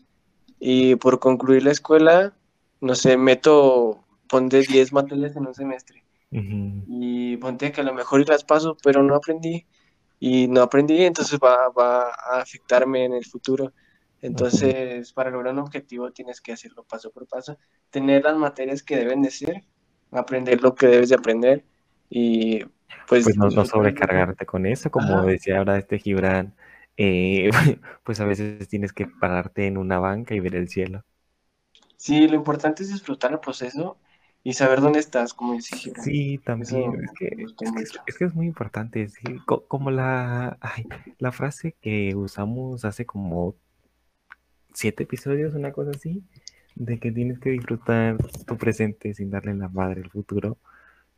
[0.59, 2.33] Y por concluir la escuela,
[2.81, 6.03] no sé, meto, ponte 10 materias en un semestre.
[6.31, 9.65] Y ponte que a lo mejor las paso, pero no aprendí.
[10.19, 13.73] Y no aprendí, entonces va, va a afectarme en el futuro.
[14.23, 17.57] Entonces, para lograr un objetivo tienes que hacerlo paso por paso.
[17.91, 19.65] Tener las materias que deben de ser,
[20.11, 21.65] aprender lo que debes de aprender
[22.09, 22.65] y
[23.07, 23.35] pues...
[23.35, 25.25] Pues no, sobrecargarte con eso, como Ajá.
[25.25, 26.55] decía ahora este Gibran,
[26.97, 27.49] eh,
[28.03, 31.03] pues a veces tienes que pararte en una banca y ver el cielo.
[31.97, 33.97] Sí, lo importante es disfrutar el proceso
[34.43, 36.13] y saber dónde estás, como dice Gibran.
[36.13, 37.99] Sí, también, es que, es que, es, mucho.
[38.05, 43.05] es que es muy importante, sí, co- como la, ay, la frase que usamos hace
[43.05, 43.55] como
[44.73, 46.23] siete episodios, una cosa así,
[46.75, 50.57] de que tienes que disfrutar tu presente sin darle la madre al futuro.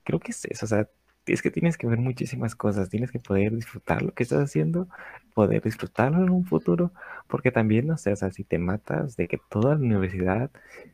[0.04, 0.90] Creo que es eso, o sea,
[1.26, 4.88] es que tienes que ver muchísimas cosas, tienes que poder disfrutar lo que estás haciendo,
[5.34, 6.92] poder disfrutarlo en un futuro,
[7.28, 10.52] porque también, no sé, o sea, si te matas de que toda la universidad,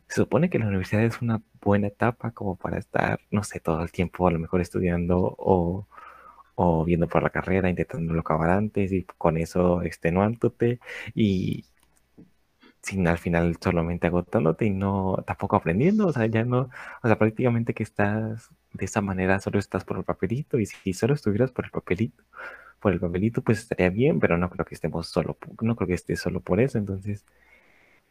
[0.07, 3.81] se supone que la universidad es una buena etapa como para estar, no sé, todo
[3.83, 5.87] el tiempo a lo mejor estudiando o,
[6.55, 10.79] o viendo por la carrera, intentándolo acabar antes y con eso extenuándote
[11.15, 11.65] y
[12.81, 16.69] sin al final solamente agotándote y no tampoco aprendiendo, o sea, ya no,
[17.03, 20.93] o sea, prácticamente que estás de esa manera solo estás por el papelito y si
[20.93, 22.23] solo estuvieras por el papelito,
[22.79, 25.93] por el papelito pues estaría bien, pero no creo que estemos solo, no creo que
[25.95, 27.25] estés solo por eso, entonces,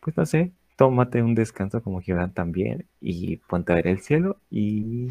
[0.01, 4.41] pues no sé, tómate un descanso como Gibran también y ponte a ver el cielo
[4.51, 5.09] y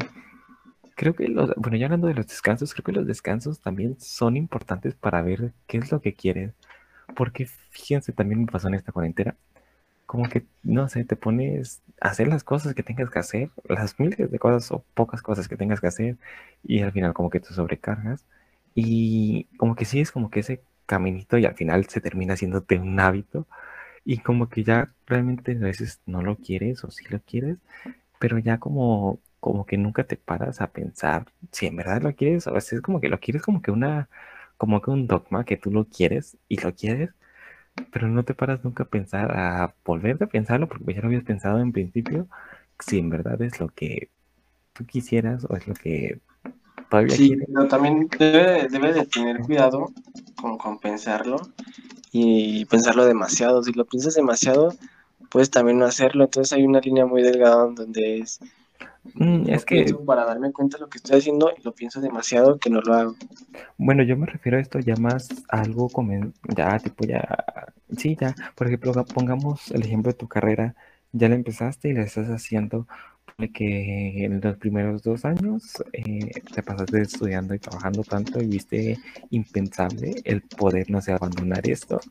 [0.96, 4.36] creo que los, bueno, ya hablando de los descansos, creo que los descansos también son
[4.36, 6.54] importantes para ver qué es lo que quieres,
[7.16, 9.36] porque fíjense, también me pasó en esta cuarentena,
[10.10, 14.00] como que, no sé, te pones a hacer las cosas que tengas que hacer, las
[14.00, 16.16] miles de cosas o pocas cosas que tengas que hacer,
[16.64, 18.24] y al final como que te sobrecargas,
[18.74, 22.76] y como que sí es como que ese caminito y al final se termina haciéndote
[22.80, 23.46] un hábito,
[24.04, 27.58] y como que ya realmente a veces no lo quieres o sí lo quieres,
[28.18, 32.48] pero ya como, como que nunca te paras a pensar si en verdad lo quieres,
[32.48, 34.08] a veces como que lo quieres como que una,
[34.56, 37.10] como que un dogma que tú lo quieres y lo quieres,
[37.92, 41.24] pero no te paras nunca a pensar, a volverte a pensarlo, porque ya lo habías
[41.24, 42.28] pensado en principio,
[42.80, 44.10] si en verdad es lo que
[44.74, 46.20] tú quisieras o es lo que
[46.90, 47.48] todavía Sí, quieres.
[47.52, 49.92] pero también debe, debe de tener cuidado
[50.40, 51.36] con compensarlo
[52.12, 53.62] y pensarlo demasiado.
[53.62, 54.74] Si lo piensas demasiado,
[55.30, 56.24] puedes también no hacerlo.
[56.24, 58.40] Entonces hay una línea muy delgada en donde es,
[59.14, 62.58] Mm, es que, para darme cuenta de lo que estoy haciendo y lo pienso demasiado
[62.58, 63.16] que no lo hago.
[63.78, 67.44] bueno, yo me refiero a esto ya más a algo como, ya, tipo, ya,
[67.96, 70.74] sí, ya, por ejemplo, ga- pongamos el ejemplo de tu carrera,
[71.12, 72.86] ya la empezaste y la estás haciendo,
[73.54, 79.00] que en los primeros dos años eh, te pasaste estudiando y trabajando tanto y viste
[79.30, 82.06] impensable el poder, no sé, abandonar esto.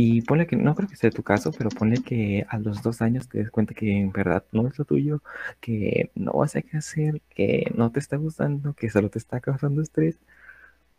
[0.00, 3.02] Y ponle que, no creo que sea tu caso, pero ponle que a los dos
[3.02, 5.22] años te des cuenta que en verdad no es lo tuyo,
[5.60, 9.40] que no vas a qué hacer, que no te está gustando, que solo te está
[9.40, 10.16] causando estrés,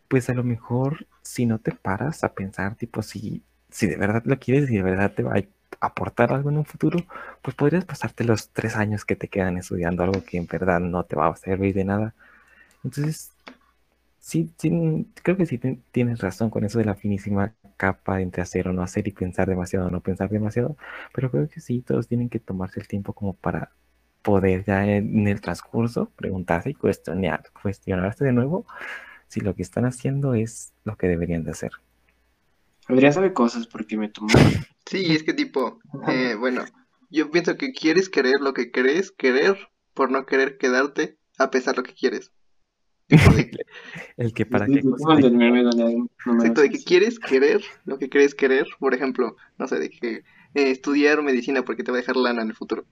[0.10, 4.24] pues a lo mejor si no te paras a pensar, tipo, si, si de verdad
[4.26, 5.44] lo quieres y de verdad te va a
[5.80, 7.00] aportar algo en un futuro,
[7.42, 11.06] pues podrías pasarte los tres años que te quedan estudiando algo que en verdad no
[11.06, 12.16] te va a servir de nada.
[12.84, 13.32] Entonces,
[14.20, 15.60] sí, sí, creo que sí
[15.92, 19.48] tienes razón con eso de la finísima capa entre hacer o no hacer y pensar
[19.48, 20.78] demasiado o no pensar demasiado,
[21.14, 23.72] pero creo que sí, todos tienen que tomarse el tiempo como para
[24.22, 28.66] poder ya en el transcurso preguntarse y cuestionar, cuestionarse de nuevo
[29.28, 31.72] si lo que están haciendo es lo que deberían de hacer.
[32.88, 34.30] Adrián sabe cosas porque me tomó.
[34.86, 36.66] Sí, es que tipo, eh, bueno,
[37.12, 39.56] yo pienso que quieres querer lo que crees querer
[39.94, 42.32] por no querer quedarte a pesar lo que quieres.
[44.18, 44.82] El que para qué
[46.26, 50.08] Exacto, de que quieres querer lo que crees querer, por ejemplo, no sé, de que
[50.18, 52.86] eh, estudiar medicina porque te va a dejar lana en el futuro.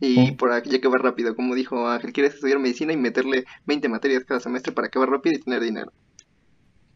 [0.00, 0.36] Y Mm.
[0.36, 4.40] por aquí acabar rápido, como dijo Ángel, quieres estudiar medicina y meterle 20 materias cada
[4.40, 5.92] semestre para acabar rápido y tener dinero.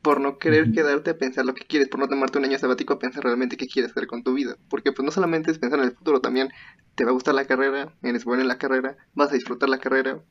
[0.03, 2.95] Por no querer quedarte a pensar lo que quieres, por no tomarte un año sabático
[2.95, 4.57] a pensar realmente qué quieres hacer con tu vida.
[4.69, 6.49] Porque pues no solamente es pensar en el futuro, también
[6.95, 9.79] te va a gustar la carrera, eres bueno en la carrera, vas a disfrutar la
[9.79, 10.23] carrera.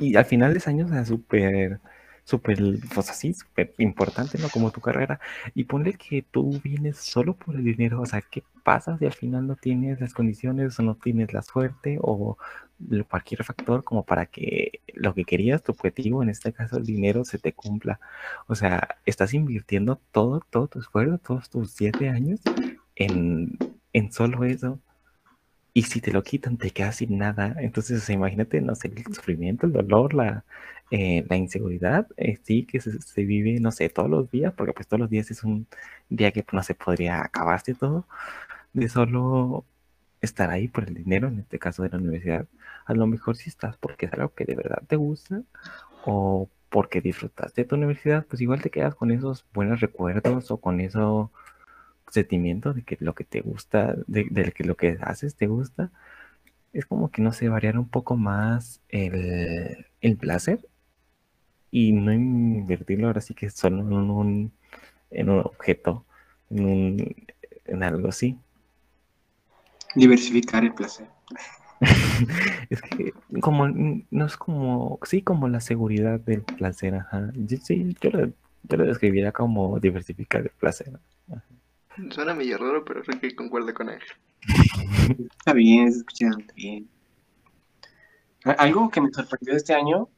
[0.00, 1.80] Y al final de ese año, o súper,
[2.24, 2.58] súper,
[2.94, 4.48] pues así, súper importante, ¿no?
[4.48, 5.20] Como tu carrera.
[5.54, 9.12] Y ponle que tú vienes solo por el dinero, o sea, ¿qué pasa si al
[9.12, 12.36] final no tienes las condiciones o no tienes la suerte o
[13.08, 17.24] cualquier factor como para que lo que querías, tu objetivo, en este caso el dinero,
[17.24, 18.00] se te cumpla?
[18.46, 22.40] O sea, estás invirtiendo todo, todo tu esfuerzo, todos tus siete años
[22.96, 23.56] en,
[23.92, 24.80] en solo eso.
[25.76, 27.54] Y si te lo quitan, te quedas sin nada.
[27.60, 30.44] Entonces, o sea, imagínate, no sé, el sufrimiento, el dolor, la,
[30.90, 34.72] eh, la inseguridad, eh, sí, que se, se vive, no sé, todos los días, porque
[34.72, 35.66] pues todos los días es un
[36.08, 38.06] día que pues, no se podría acabarse todo,
[38.72, 39.66] de solo
[40.22, 42.46] estar ahí por el dinero, en este caso de la universidad.
[42.86, 45.42] A lo mejor si estás porque es algo que de verdad te gusta
[46.06, 50.58] o porque disfrutaste de tu universidad, pues igual te quedas con esos buenos recuerdos o
[50.58, 51.32] con eso
[52.10, 55.90] sentimiento de que lo que te gusta, de, de que lo que haces te gusta,
[56.72, 60.60] es como que no sé, variar un poco más el, el placer
[61.70, 64.52] y no invertirlo ahora sí que solo en un,
[65.10, 66.04] en un objeto,
[66.50, 67.16] en, un,
[67.64, 68.38] en algo así.
[69.94, 71.08] Diversificar el placer.
[72.70, 77.30] es que como no es como, sí, como la seguridad del placer, ajá.
[77.34, 78.26] Yo, sí, yo lo,
[78.62, 80.98] yo lo describiría como diversificar el placer.
[81.30, 81.42] Ajá.
[82.10, 84.16] Suena medio raro, pero creo que concuerdo con Ángel.
[85.38, 86.88] Está bien, se escucha bastante bien.
[88.58, 90.08] Algo que me sorprendió este año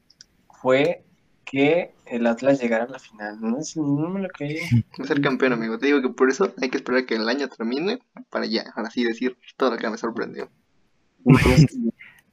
[0.61, 1.03] fue
[1.45, 3.39] que el Atlas llegara a la final.
[3.41, 4.59] No, sé, no me lo creí.
[4.99, 5.79] Va a ser campeón, amigo.
[5.79, 8.91] Te digo que por eso hay que esperar que el año termine para ya, ahora
[8.91, 10.49] sí decir todo lo que me sorprendió.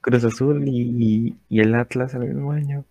[0.01, 2.85] Cruz Azul y, y el Atlas al mismo año.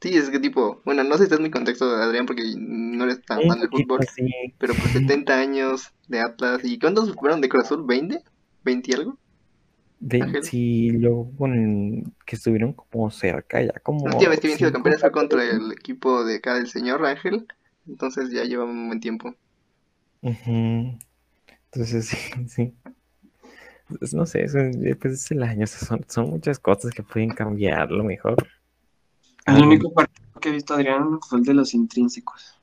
[0.00, 3.04] Sí, es que tipo, bueno, no sé si estás en mi contexto, Adrián, porque no
[3.04, 4.54] eres tan fan del fútbol, así.
[4.58, 6.60] pero pues 70 años de Atlas.
[6.62, 7.84] ¿Y cuántos fueron de Cruz Azul?
[7.84, 8.22] ¿20?
[8.64, 9.18] ¿20 y algo?
[10.00, 14.06] De, sí, luego con que estuvieron como cerca, ya como.
[14.06, 17.04] La última vez que habían sido campeones fue contra el equipo de acá del señor
[17.04, 17.48] Ángel,
[17.88, 19.34] entonces ya lleva un buen tiempo.
[20.22, 20.96] Ujú.
[21.72, 22.74] Entonces, sí, sí.
[23.88, 27.30] Pues, no sé, eso, eh, pues es el año, son, son muchas cosas que pueden
[27.30, 28.36] cambiar, lo mejor.
[29.48, 32.58] El único partido que he visto Adrián fue el de los intrínsecos.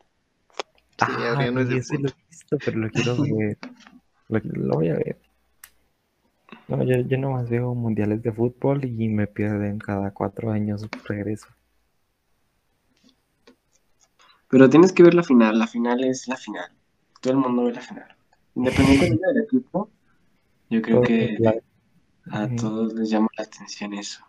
[0.98, 3.58] Sí, Adrián no es de ese lo he visto, pero lo quiero ver.
[4.30, 5.17] Lo, lo voy a ver.
[6.67, 11.48] No, yo, yo nomás veo mundiales de fútbol y me pierden cada cuatro años regreso.
[14.50, 15.60] Pero tienes que ver la final.
[15.60, 16.71] La final es la final.
[17.21, 18.15] Todo el mundo ve la final.
[18.56, 19.89] Independientemente del equipo,
[20.69, 21.38] yo creo que
[22.32, 24.24] a todos les llama la atención eso.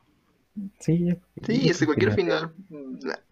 [0.81, 1.15] Sí,
[1.45, 2.53] Sí, es que cualquier que final.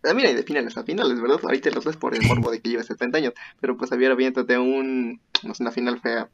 [0.01, 1.41] También hay de finales a finales, ¿verdad?
[1.43, 4.59] Ahorita los ves por el morbo de que lleva 70 años, pero pues había aviéntate
[4.59, 5.21] un.
[5.43, 6.29] No sé, una final fea.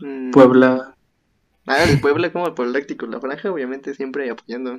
[0.00, 0.94] Mm, Puebla,
[1.66, 4.78] Ah, el Puebla como el Politécnico, la franja, obviamente siempre apoyando.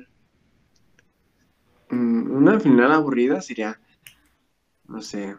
[1.90, 3.78] mm, una final aburrida sería,
[4.88, 5.36] no sé,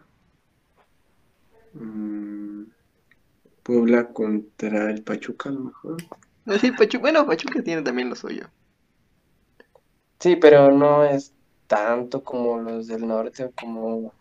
[1.73, 2.63] mm,
[3.63, 5.97] Puebla contra el Pachuca a lo mejor.
[6.45, 8.49] Ah, Sí, Pachuca, bueno, Pachuca tiene también lo suyo.
[10.19, 11.33] Sí, pero no es
[11.67, 14.13] tanto como los del norte, como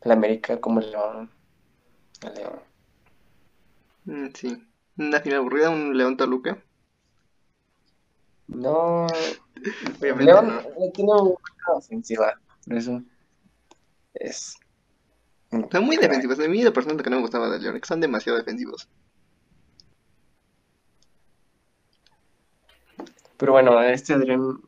[0.00, 1.30] el América, como el León.
[2.22, 2.60] El León.
[4.04, 4.62] Mm, sí.
[4.96, 6.62] Una final aburrida, un León Toluca.
[8.48, 9.06] No,
[10.00, 10.90] Obviamente León no.
[10.92, 11.34] tiene una
[11.76, 13.02] ofensiva, por eso
[14.14, 14.56] es...
[15.52, 16.10] un Son muy crack.
[16.10, 16.38] defensivos.
[16.40, 18.88] A mí de personas lo que no me gustaba de León, que son demasiado defensivos.
[23.36, 24.58] Pero bueno, este Adrián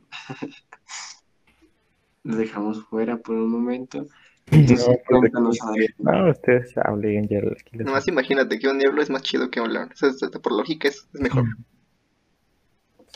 [2.25, 4.07] lo dejamos fuera por un momento.
[4.47, 5.95] Entonces, No, pues, cuéntanos, Adrián.
[5.99, 9.73] no, ustedes hablen, ya les- Nomás imagínate que un Diablo es más chido que un
[9.73, 9.91] León.
[9.93, 11.45] Eso es, hasta por lógica es, es mejor.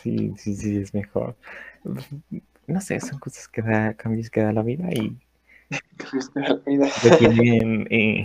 [0.03, 1.37] Sí, sí, sí, es mejor.
[2.67, 5.17] No sé, son cosas que da, cambios que da la vida y
[6.67, 8.25] Mira, que tienen eh,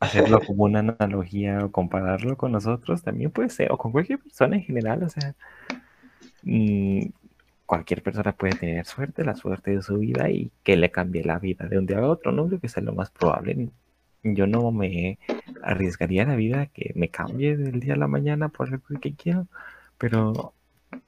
[0.00, 4.56] hacerlo como una analogía o compararlo con nosotros también puede ser, o con cualquier persona
[4.56, 5.34] en general, o sea,
[6.42, 7.06] mm,
[7.72, 11.38] cualquier persona puede tener suerte, la suerte de su vida y que le cambie la
[11.38, 12.46] vida de un día a otro, ¿no?
[12.46, 13.70] Creo que es lo más probable.
[14.22, 15.18] Yo no me
[15.62, 19.46] arriesgaría la vida que me cambie del día a la mañana por algo que quiero,
[19.96, 20.52] pero,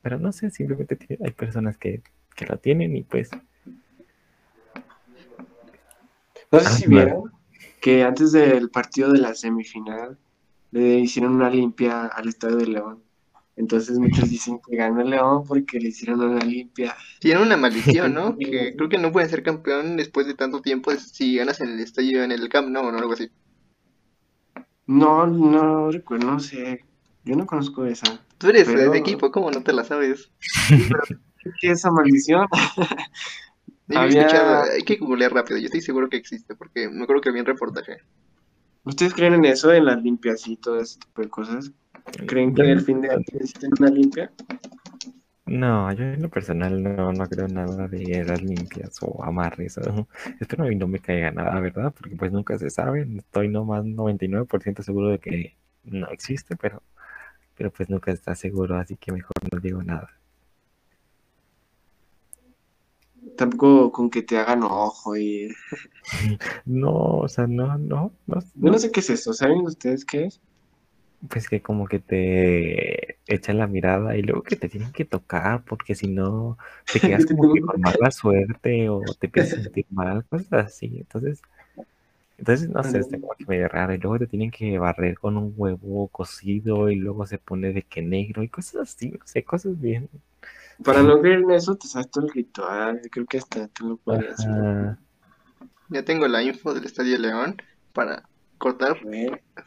[0.00, 2.00] pero no sé, simplemente hay personas que,
[2.34, 3.30] que lo tienen y pues...
[6.50, 7.30] No sé si vieron
[7.82, 10.16] que antes del partido de la semifinal
[10.70, 13.03] le hicieron una limpia al Estadio de León.
[13.56, 16.96] Entonces muchos dicen que ganó el León porque le hicieron una limpia.
[17.20, 18.36] Tiene una maldición, ¿no?
[18.38, 21.80] que creo que no pueden ser campeón después de tanto tiempo si ganas en el
[21.80, 23.30] estadio, en el Camp no o algo así.
[24.86, 26.84] No, no recuerdo, no sé.
[27.24, 28.20] Yo no conozco esa.
[28.38, 30.30] Tú eres de equipo, ¿cómo no te la sabes?
[31.60, 32.46] ¿Qué es esa maldición?
[33.94, 34.62] Había...
[34.62, 37.46] hay que googlear rápido, yo estoy seguro que existe, porque me acuerdo que había un
[37.46, 37.98] reportaje.
[38.82, 41.70] ¿Ustedes creen en eso, en las limpias y todo ese tipo de cosas?
[42.26, 44.30] ¿Creen que el fin de año necesiten una limpia?
[45.46, 49.78] No, yo en lo personal no, no creo nada de las limpias o amarres.
[50.40, 51.92] Espero que no me caiga nada, ¿verdad?
[51.96, 53.06] Porque pues nunca se sabe.
[53.18, 56.82] Estoy nomás 99% seguro de que no existe, pero,
[57.56, 60.10] pero pues nunca está seguro, así que mejor no digo nada.
[63.36, 65.48] Tampoco con que te hagan ojo y...
[66.64, 68.40] no, o sea, no, no, no.
[68.54, 70.40] Yo no sé qué es eso, ¿saben ustedes qué es?
[71.28, 75.64] Pues que como que te echan la mirada y luego que te tienen que tocar
[75.64, 76.58] porque si no
[76.92, 80.98] te quedas como que con mala suerte o te empiezas a sentir mal, cosas así.
[80.98, 81.40] Entonces,
[82.36, 83.94] entonces no sé, está como que medio raro.
[83.94, 87.82] Y luego te tienen que barrer con un huevo cocido y luego se pone de
[87.82, 90.08] que negro y cosas así, no sé, cosas bien.
[90.82, 93.00] Para no creer en eso, te sabes todo el ritual.
[93.10, 94.96] Creo que hasta tú lo puedes hacer.
[95.88, 97.56] Ya tengo la info del Estadio León
[97.92, 98.28] para
[98.64, 98.98] cortar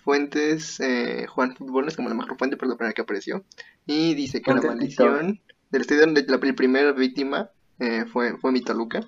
[0.03, 3.45] fuentes, eh, Juan Fútbol es como la mejor fuente, pero la primera que apareció.
[3.85, 5.39] Y dice que la maldición
[5.69, 9.07] del estadio de la primera víctima eh, fue, fue mi Toluca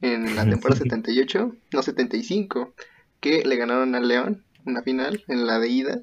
[0.00, 2.74] en la temporada 78, no 75,
[3.20, 6.02] que le ganaron al León una final en la de ida.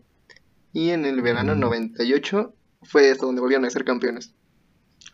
[0.72, 4.34] Y en el verano 98 fue hasta donde volvieron a ser campeones.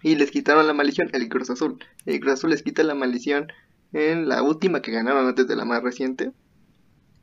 [0.03, 1.83] Y les quitaron la maldición, el Cruz Azul.
[2.05, 3.47] El Cruz Azul les quita la maldición
[3.93, 6.31] en la última que ganaron antes de la más reciente,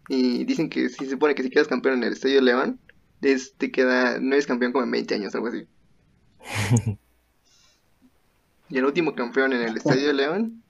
[0.08, 2.80] y dicen que si se supone que si quedas campeón en el Estadio León,
[3.20, 5.66] te queda, no eres campeón como en 20 años, algo así.
[8.70, 10.62] y el último campeón en el Estadio León,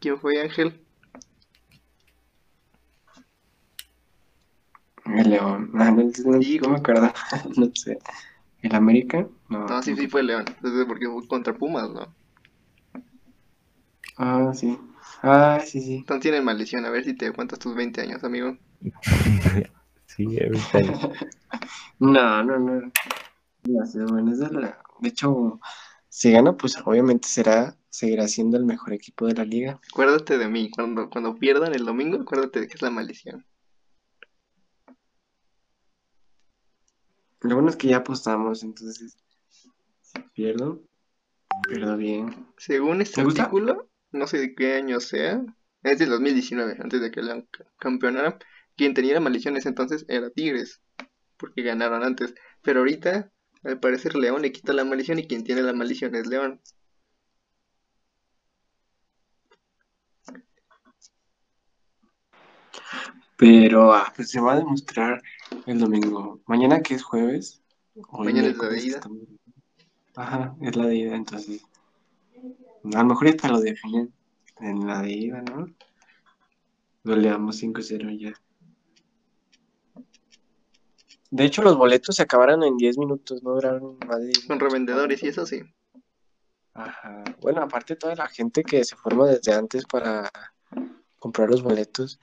[0.00, 0.80] ¿quién fue Ángel?
[5.06, 7.12] El León, no, no, no, me acuerdo,
[7.56, 7.98] no sé.
[8.62, 9.28] ¿El América?
[9.50, 12.12] No, no sí, sí fue León, entonces porque fue contra Pumas, ¿no?
[14.16, 14.78] Ah, sí.
[15.22, 15.94] Ah, sí, sí.
[15.96, 18.56] Entonces tienen maldición, a ver si te cuentas tus 20 años, amigo.
[20.06, 21.00] sí, 20 años.
[21.98, 22.92] no, no, no.
[25.00, 25.60] De hecho,
[26.08, 29.80] si gana, pues obviamente será, seguirá siendo el mejor equipo de la liga.
[29.90, 33.46] Acuérdate de mí, cuando, cuando pierdan el domingo, acuérdate de que es la maldición.
[37.40, 39.16] Lo bueno es que ya apostamos, entonces,
[40.02, 40.82] si pierdo,
[41.68, 42.46] pierdo bien.
[42.56, 45.44] Según este artículo, no sé de qué año sea,
[45.82, 47.44] es del 2019, antes de que la
[47.78, 48.38] campeonara.
[48.76, 50.80] Quien tenía la maldición ese entonces era Tigres,
[51.36, 52.34] porque ganaron antes.
[52.62, 53.30] Pero ahorita,
[53.64, 56.60] al parecer, León le quita la maldición y quien tiene la maldición es León.
[63.36, 65.22] Pero ah, pues se va a demostrar
[65.66, 66.40] el domingo.
[66.46, 67.62] Mañana que es jueves.
[68.12, 69.00] Mañana es la de ida.
[70.16, 71.62] Ajá, es la de ida, entonces
[72.92, 74.12] a lo mejor hasta lo definen
[74.60, 75.66] en la de ida, ¿no?
[77.04, 78.32] Goleamos 5-0 ya.
[81.30, 84.32] De hecho, los boletos se acabaron en 10 minutos, no duraron más de...
[84.46, 85.62] Con revendedores y eso sí.
[86.74, 87.24] Ajá.
[87.40, 90.30] Bueno, aparte toda la gente que se forma desde antes para
[91.18, 92.20] comprar los boletos.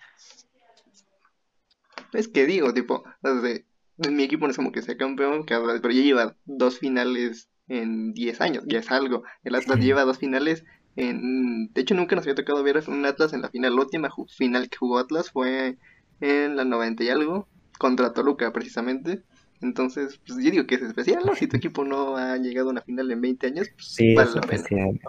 [2.14, 3.66] Es que digo, tipo, desde
[3.97, 8.42] mi equipo no es como que sea campeón, pero ya lleva dos finales en 10
[8.42, 9.24] años, ya es algo.
[9.46, 10.66] El Atlas lleva dos finales.
[10.98, 13.76] En, de hecho, nunca nos había tocado ver un Atlas en la final.
[13.76, 15.78] La última final que jugó Atlas fue
[16.20, 17.48] en la 90 y algo,
[17.80, 19.22] contra Toluca precisamente.
[19.62, 21.34] Entonces, pues yo digo que es especial, ¿no?
[21.36, 24.32] Si tu equipo no ha llegado a una final en 20 años, pues sí, vale
[24.34, 24.64] la pena.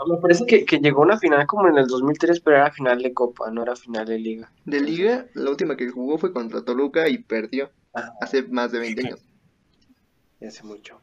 [0.07, 3.03] me parece que, que, llegó a una final como en el 2003, pero era final
[3.03, 4.53] de Copa, no era final de Liga.
[4.67, 7.71] De Liga, la última que jugó fue contra Toluca y perdió
[8.21, 9.21] hace más de 20 años.
[10.47, 11.01] hace mucho.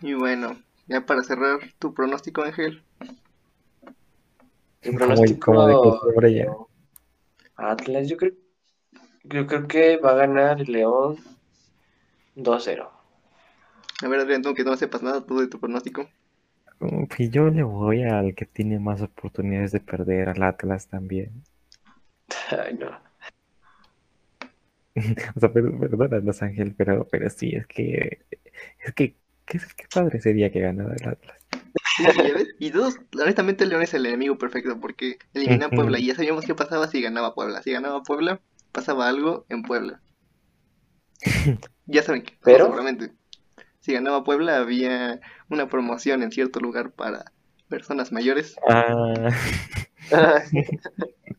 [0.00, 0.56] Y bueno,
[0.86, 2.82] ya para cerrar tu pronóstico, Ángel.
[4.84, 5.52] Mi pronóstico
[7.56, 8.32] Atlas, yo creo,
[9.24, 11.18] yo creo que va a ganar el León
[12.34, 12.90] 2-0.
[14.02, 16.08] A ver, Adrián, tú que no sepas nada tú de tu pronóstico.
[16.78, 21.42] Pues yo le voy al que tiene más oportunidades de perder, al Atlas también.
[22.50, 22.90] Ay, no.
[25.36, 28.26] O sea, per- perdónanos, Ángel, pero, pero sí, es que,
[28.80, 29.16] es que,
[29.52, 31.36] qué, qué padre sería que ganara el Atlas.
[32.58, 36.44] Y dos, honestamente, León es el enemigo perfecto porque elimina a Puebla y ya sabíamos
[36.46, 37.62] qué pasaba si ganaba Puebla.
[37.62, 38.40] Si ganaba Puebla,
[38.72, 40.00] pasaba algo en Puebla.
[41.86, 43.10] Ya saben que, Pero- seguramente,
[43.80, 47.32] si ganaba Puebla, había una promoción en cierto lugar para
[47.68, 48.54] personas mayores.
[48.68, 49.14] Ah,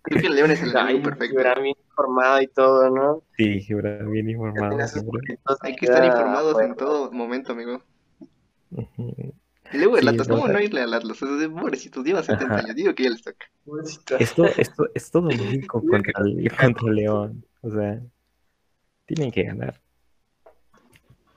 [0.04, 1.36] Creo que León es el Ay, enemigo perfecto.
[1.36, 3.24] hubiera bien informado y todo, ¿no?
[3.38, 4.78] sí, Gibran, bien informado
[5.62, 7.82] Hay que estar informados en todo momento, amigo.
[9.72, 11.22] Y luego el Sí, Atlas, ¿cómo no irle al Atlas?
[11.22, 12.60] O sea, Pobrecitos, llevan 70 Ajá.
[12.62, 13.46] años, digo que ya les toca.
[14.20, 17.46] Esto, esto es todo México contra, el- contra León.
[17.62, 18.02] O sea,
[19.06, 19.82] tienen que ganar.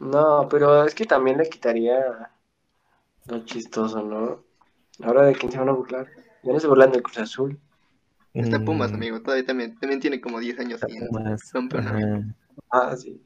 [0.00, 2.30] No, pero es que también le quitaría
[3.26, 4.44] lo chistoso, ¿no?
[5.02, 6.08] Ahora de quién se van a burlar.
[6.42, 7.58] Ya no se burlan del Cruz Azul.
[8.34, 11.52] Está Pumas, Mm, amigo, todavía también, también tiene como 10 años Pumas.
[12.70, 13.20] Ah, sí.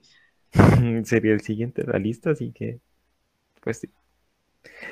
[1.04, 2.80] Sería el siguiente de la lista, así que,
[3.62, 3.90] pues sí.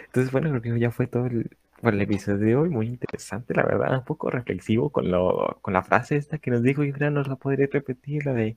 [0.07, 1.51] Entonces, bueno, creo que ya fue todo el,
[1.81, 5.75] por el episodio de hoy, muy interesante, la verdad, un poco reflexivo con lo, con
[5.75, 8.57] la frase esta que nos dijo Gibran, nos la podré repetir, la de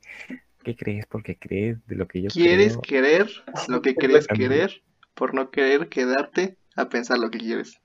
[0.64, 2.82] ¿qué crees porque crees de lo que yo Quieres creo?
[2.82, 3.32] querer
[3.68, 4.82] lo que crees querer
[5.14, 7.80] por no querer quedarte a pensar lo que quieres.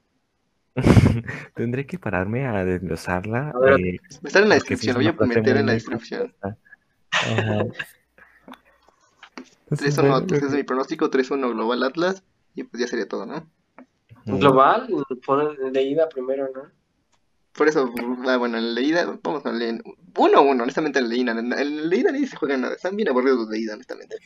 [1.54, 3.50] Tendré que pararme a desglosarla.
[3.50, 6.34] A ver, eh, estar en la descripción, voy a meter en la descripción.
[7.10, 7.64] Ajá.
[9.68, 12.22] Entonces, 3-1, bueno, entonces creo es mi pronóstico, 3-1 Global Atlas,
[12.57, 13.48] y pues ya sería todo, ¿no?
[14.24, 14.88] Global,
[15.24, 16.62] pon de ida primero, ¿no?
[17.52, 17.90] Por eso,
[18.26, 19.82] ah, bueno, en Leída, vamos a leer
[20.14, 23.74] 1-1, honestamente en Leída, en Leída ni se juega nada, están bien aburridos los Leída,
[23.74, 24.16] honestamente.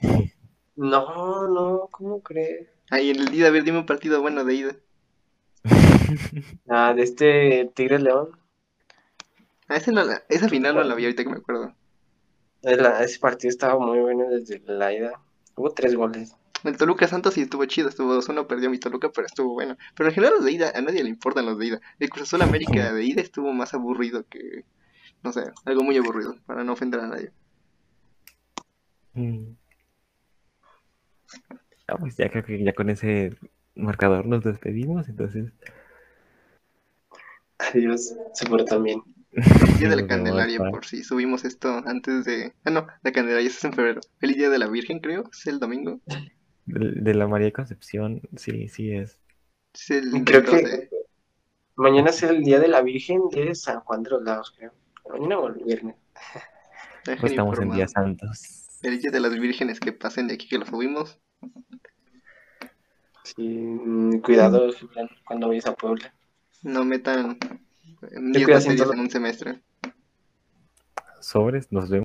[0.75, 2.69] No, no, ¿cómo crees?
[2.91, 4.77] Ahí en el Leída, a ver, dime un partido bueno de ida.
[6.69, 8.31] Ah, de este Tigres León.
[9.69, 11.73] Ah, ese no esa final no la vi ahorita que me acuerdo.
[12.63, 15.21] La- ese partido estaba muy bueno desde la ida.
[15.57, 16.35] Hubo tres goles.
[16.65, 19.77] El Toluca Santos sí estuvo chido, estuvo 2-1, perdió mi Toluca, pero estuvo bueno.
[19.95, 21.81] Pero en general los de ida, a nadie le importan los de ida.
[21.99, 24.65] El Cruz Azul América de ida estuvo más aburrido que,
[25.23, 27.33] no sé, algo muy aburrido, para no ofender a nadie.
[29.15, 29.55] Mm.
[31.89, 33.37] Ah, pues ya creo que ya con ese
[33.75, 35.53] marcador nos despedimos, entonces
[37.61, 39.03] Adiós, se portan bien.
[39.33, 42.53] Feliz día de la Candelaria, por si subimos esto antes de...
[42.65, 44.01] Ah, no, la Candelaria es en febrero.
[44.19, 46.01] Feliz día de la Virgen, creo, es el domingo.
[46.73, 49.21] de, de la María Concepción, sí, sí es.
[49.89, 50.63] El creo 12.
[50.63, 50.91] que
[51.77, 54.73] mañana es el día de la Virgen de San Juan de los Lagos, creo.
[55.09, 55.97] Mañana o el viernes.
[57.05, 58.69] Pues estamos en días santos.
[58.81, 61.19] Feliz día de las vírgenes que pasen de aquí que lo subimos.
[63.25, 66.15] Sí, mm, cuidado Gibran, cuando vayas a Puebla.
[66.63, 67.39] No metan
[68.33, 68.93] Te 10 cuidas en materias todo.
[68.93, 69.63] en un semestre.
[71.21, 71.99] Sobres, nos vemos.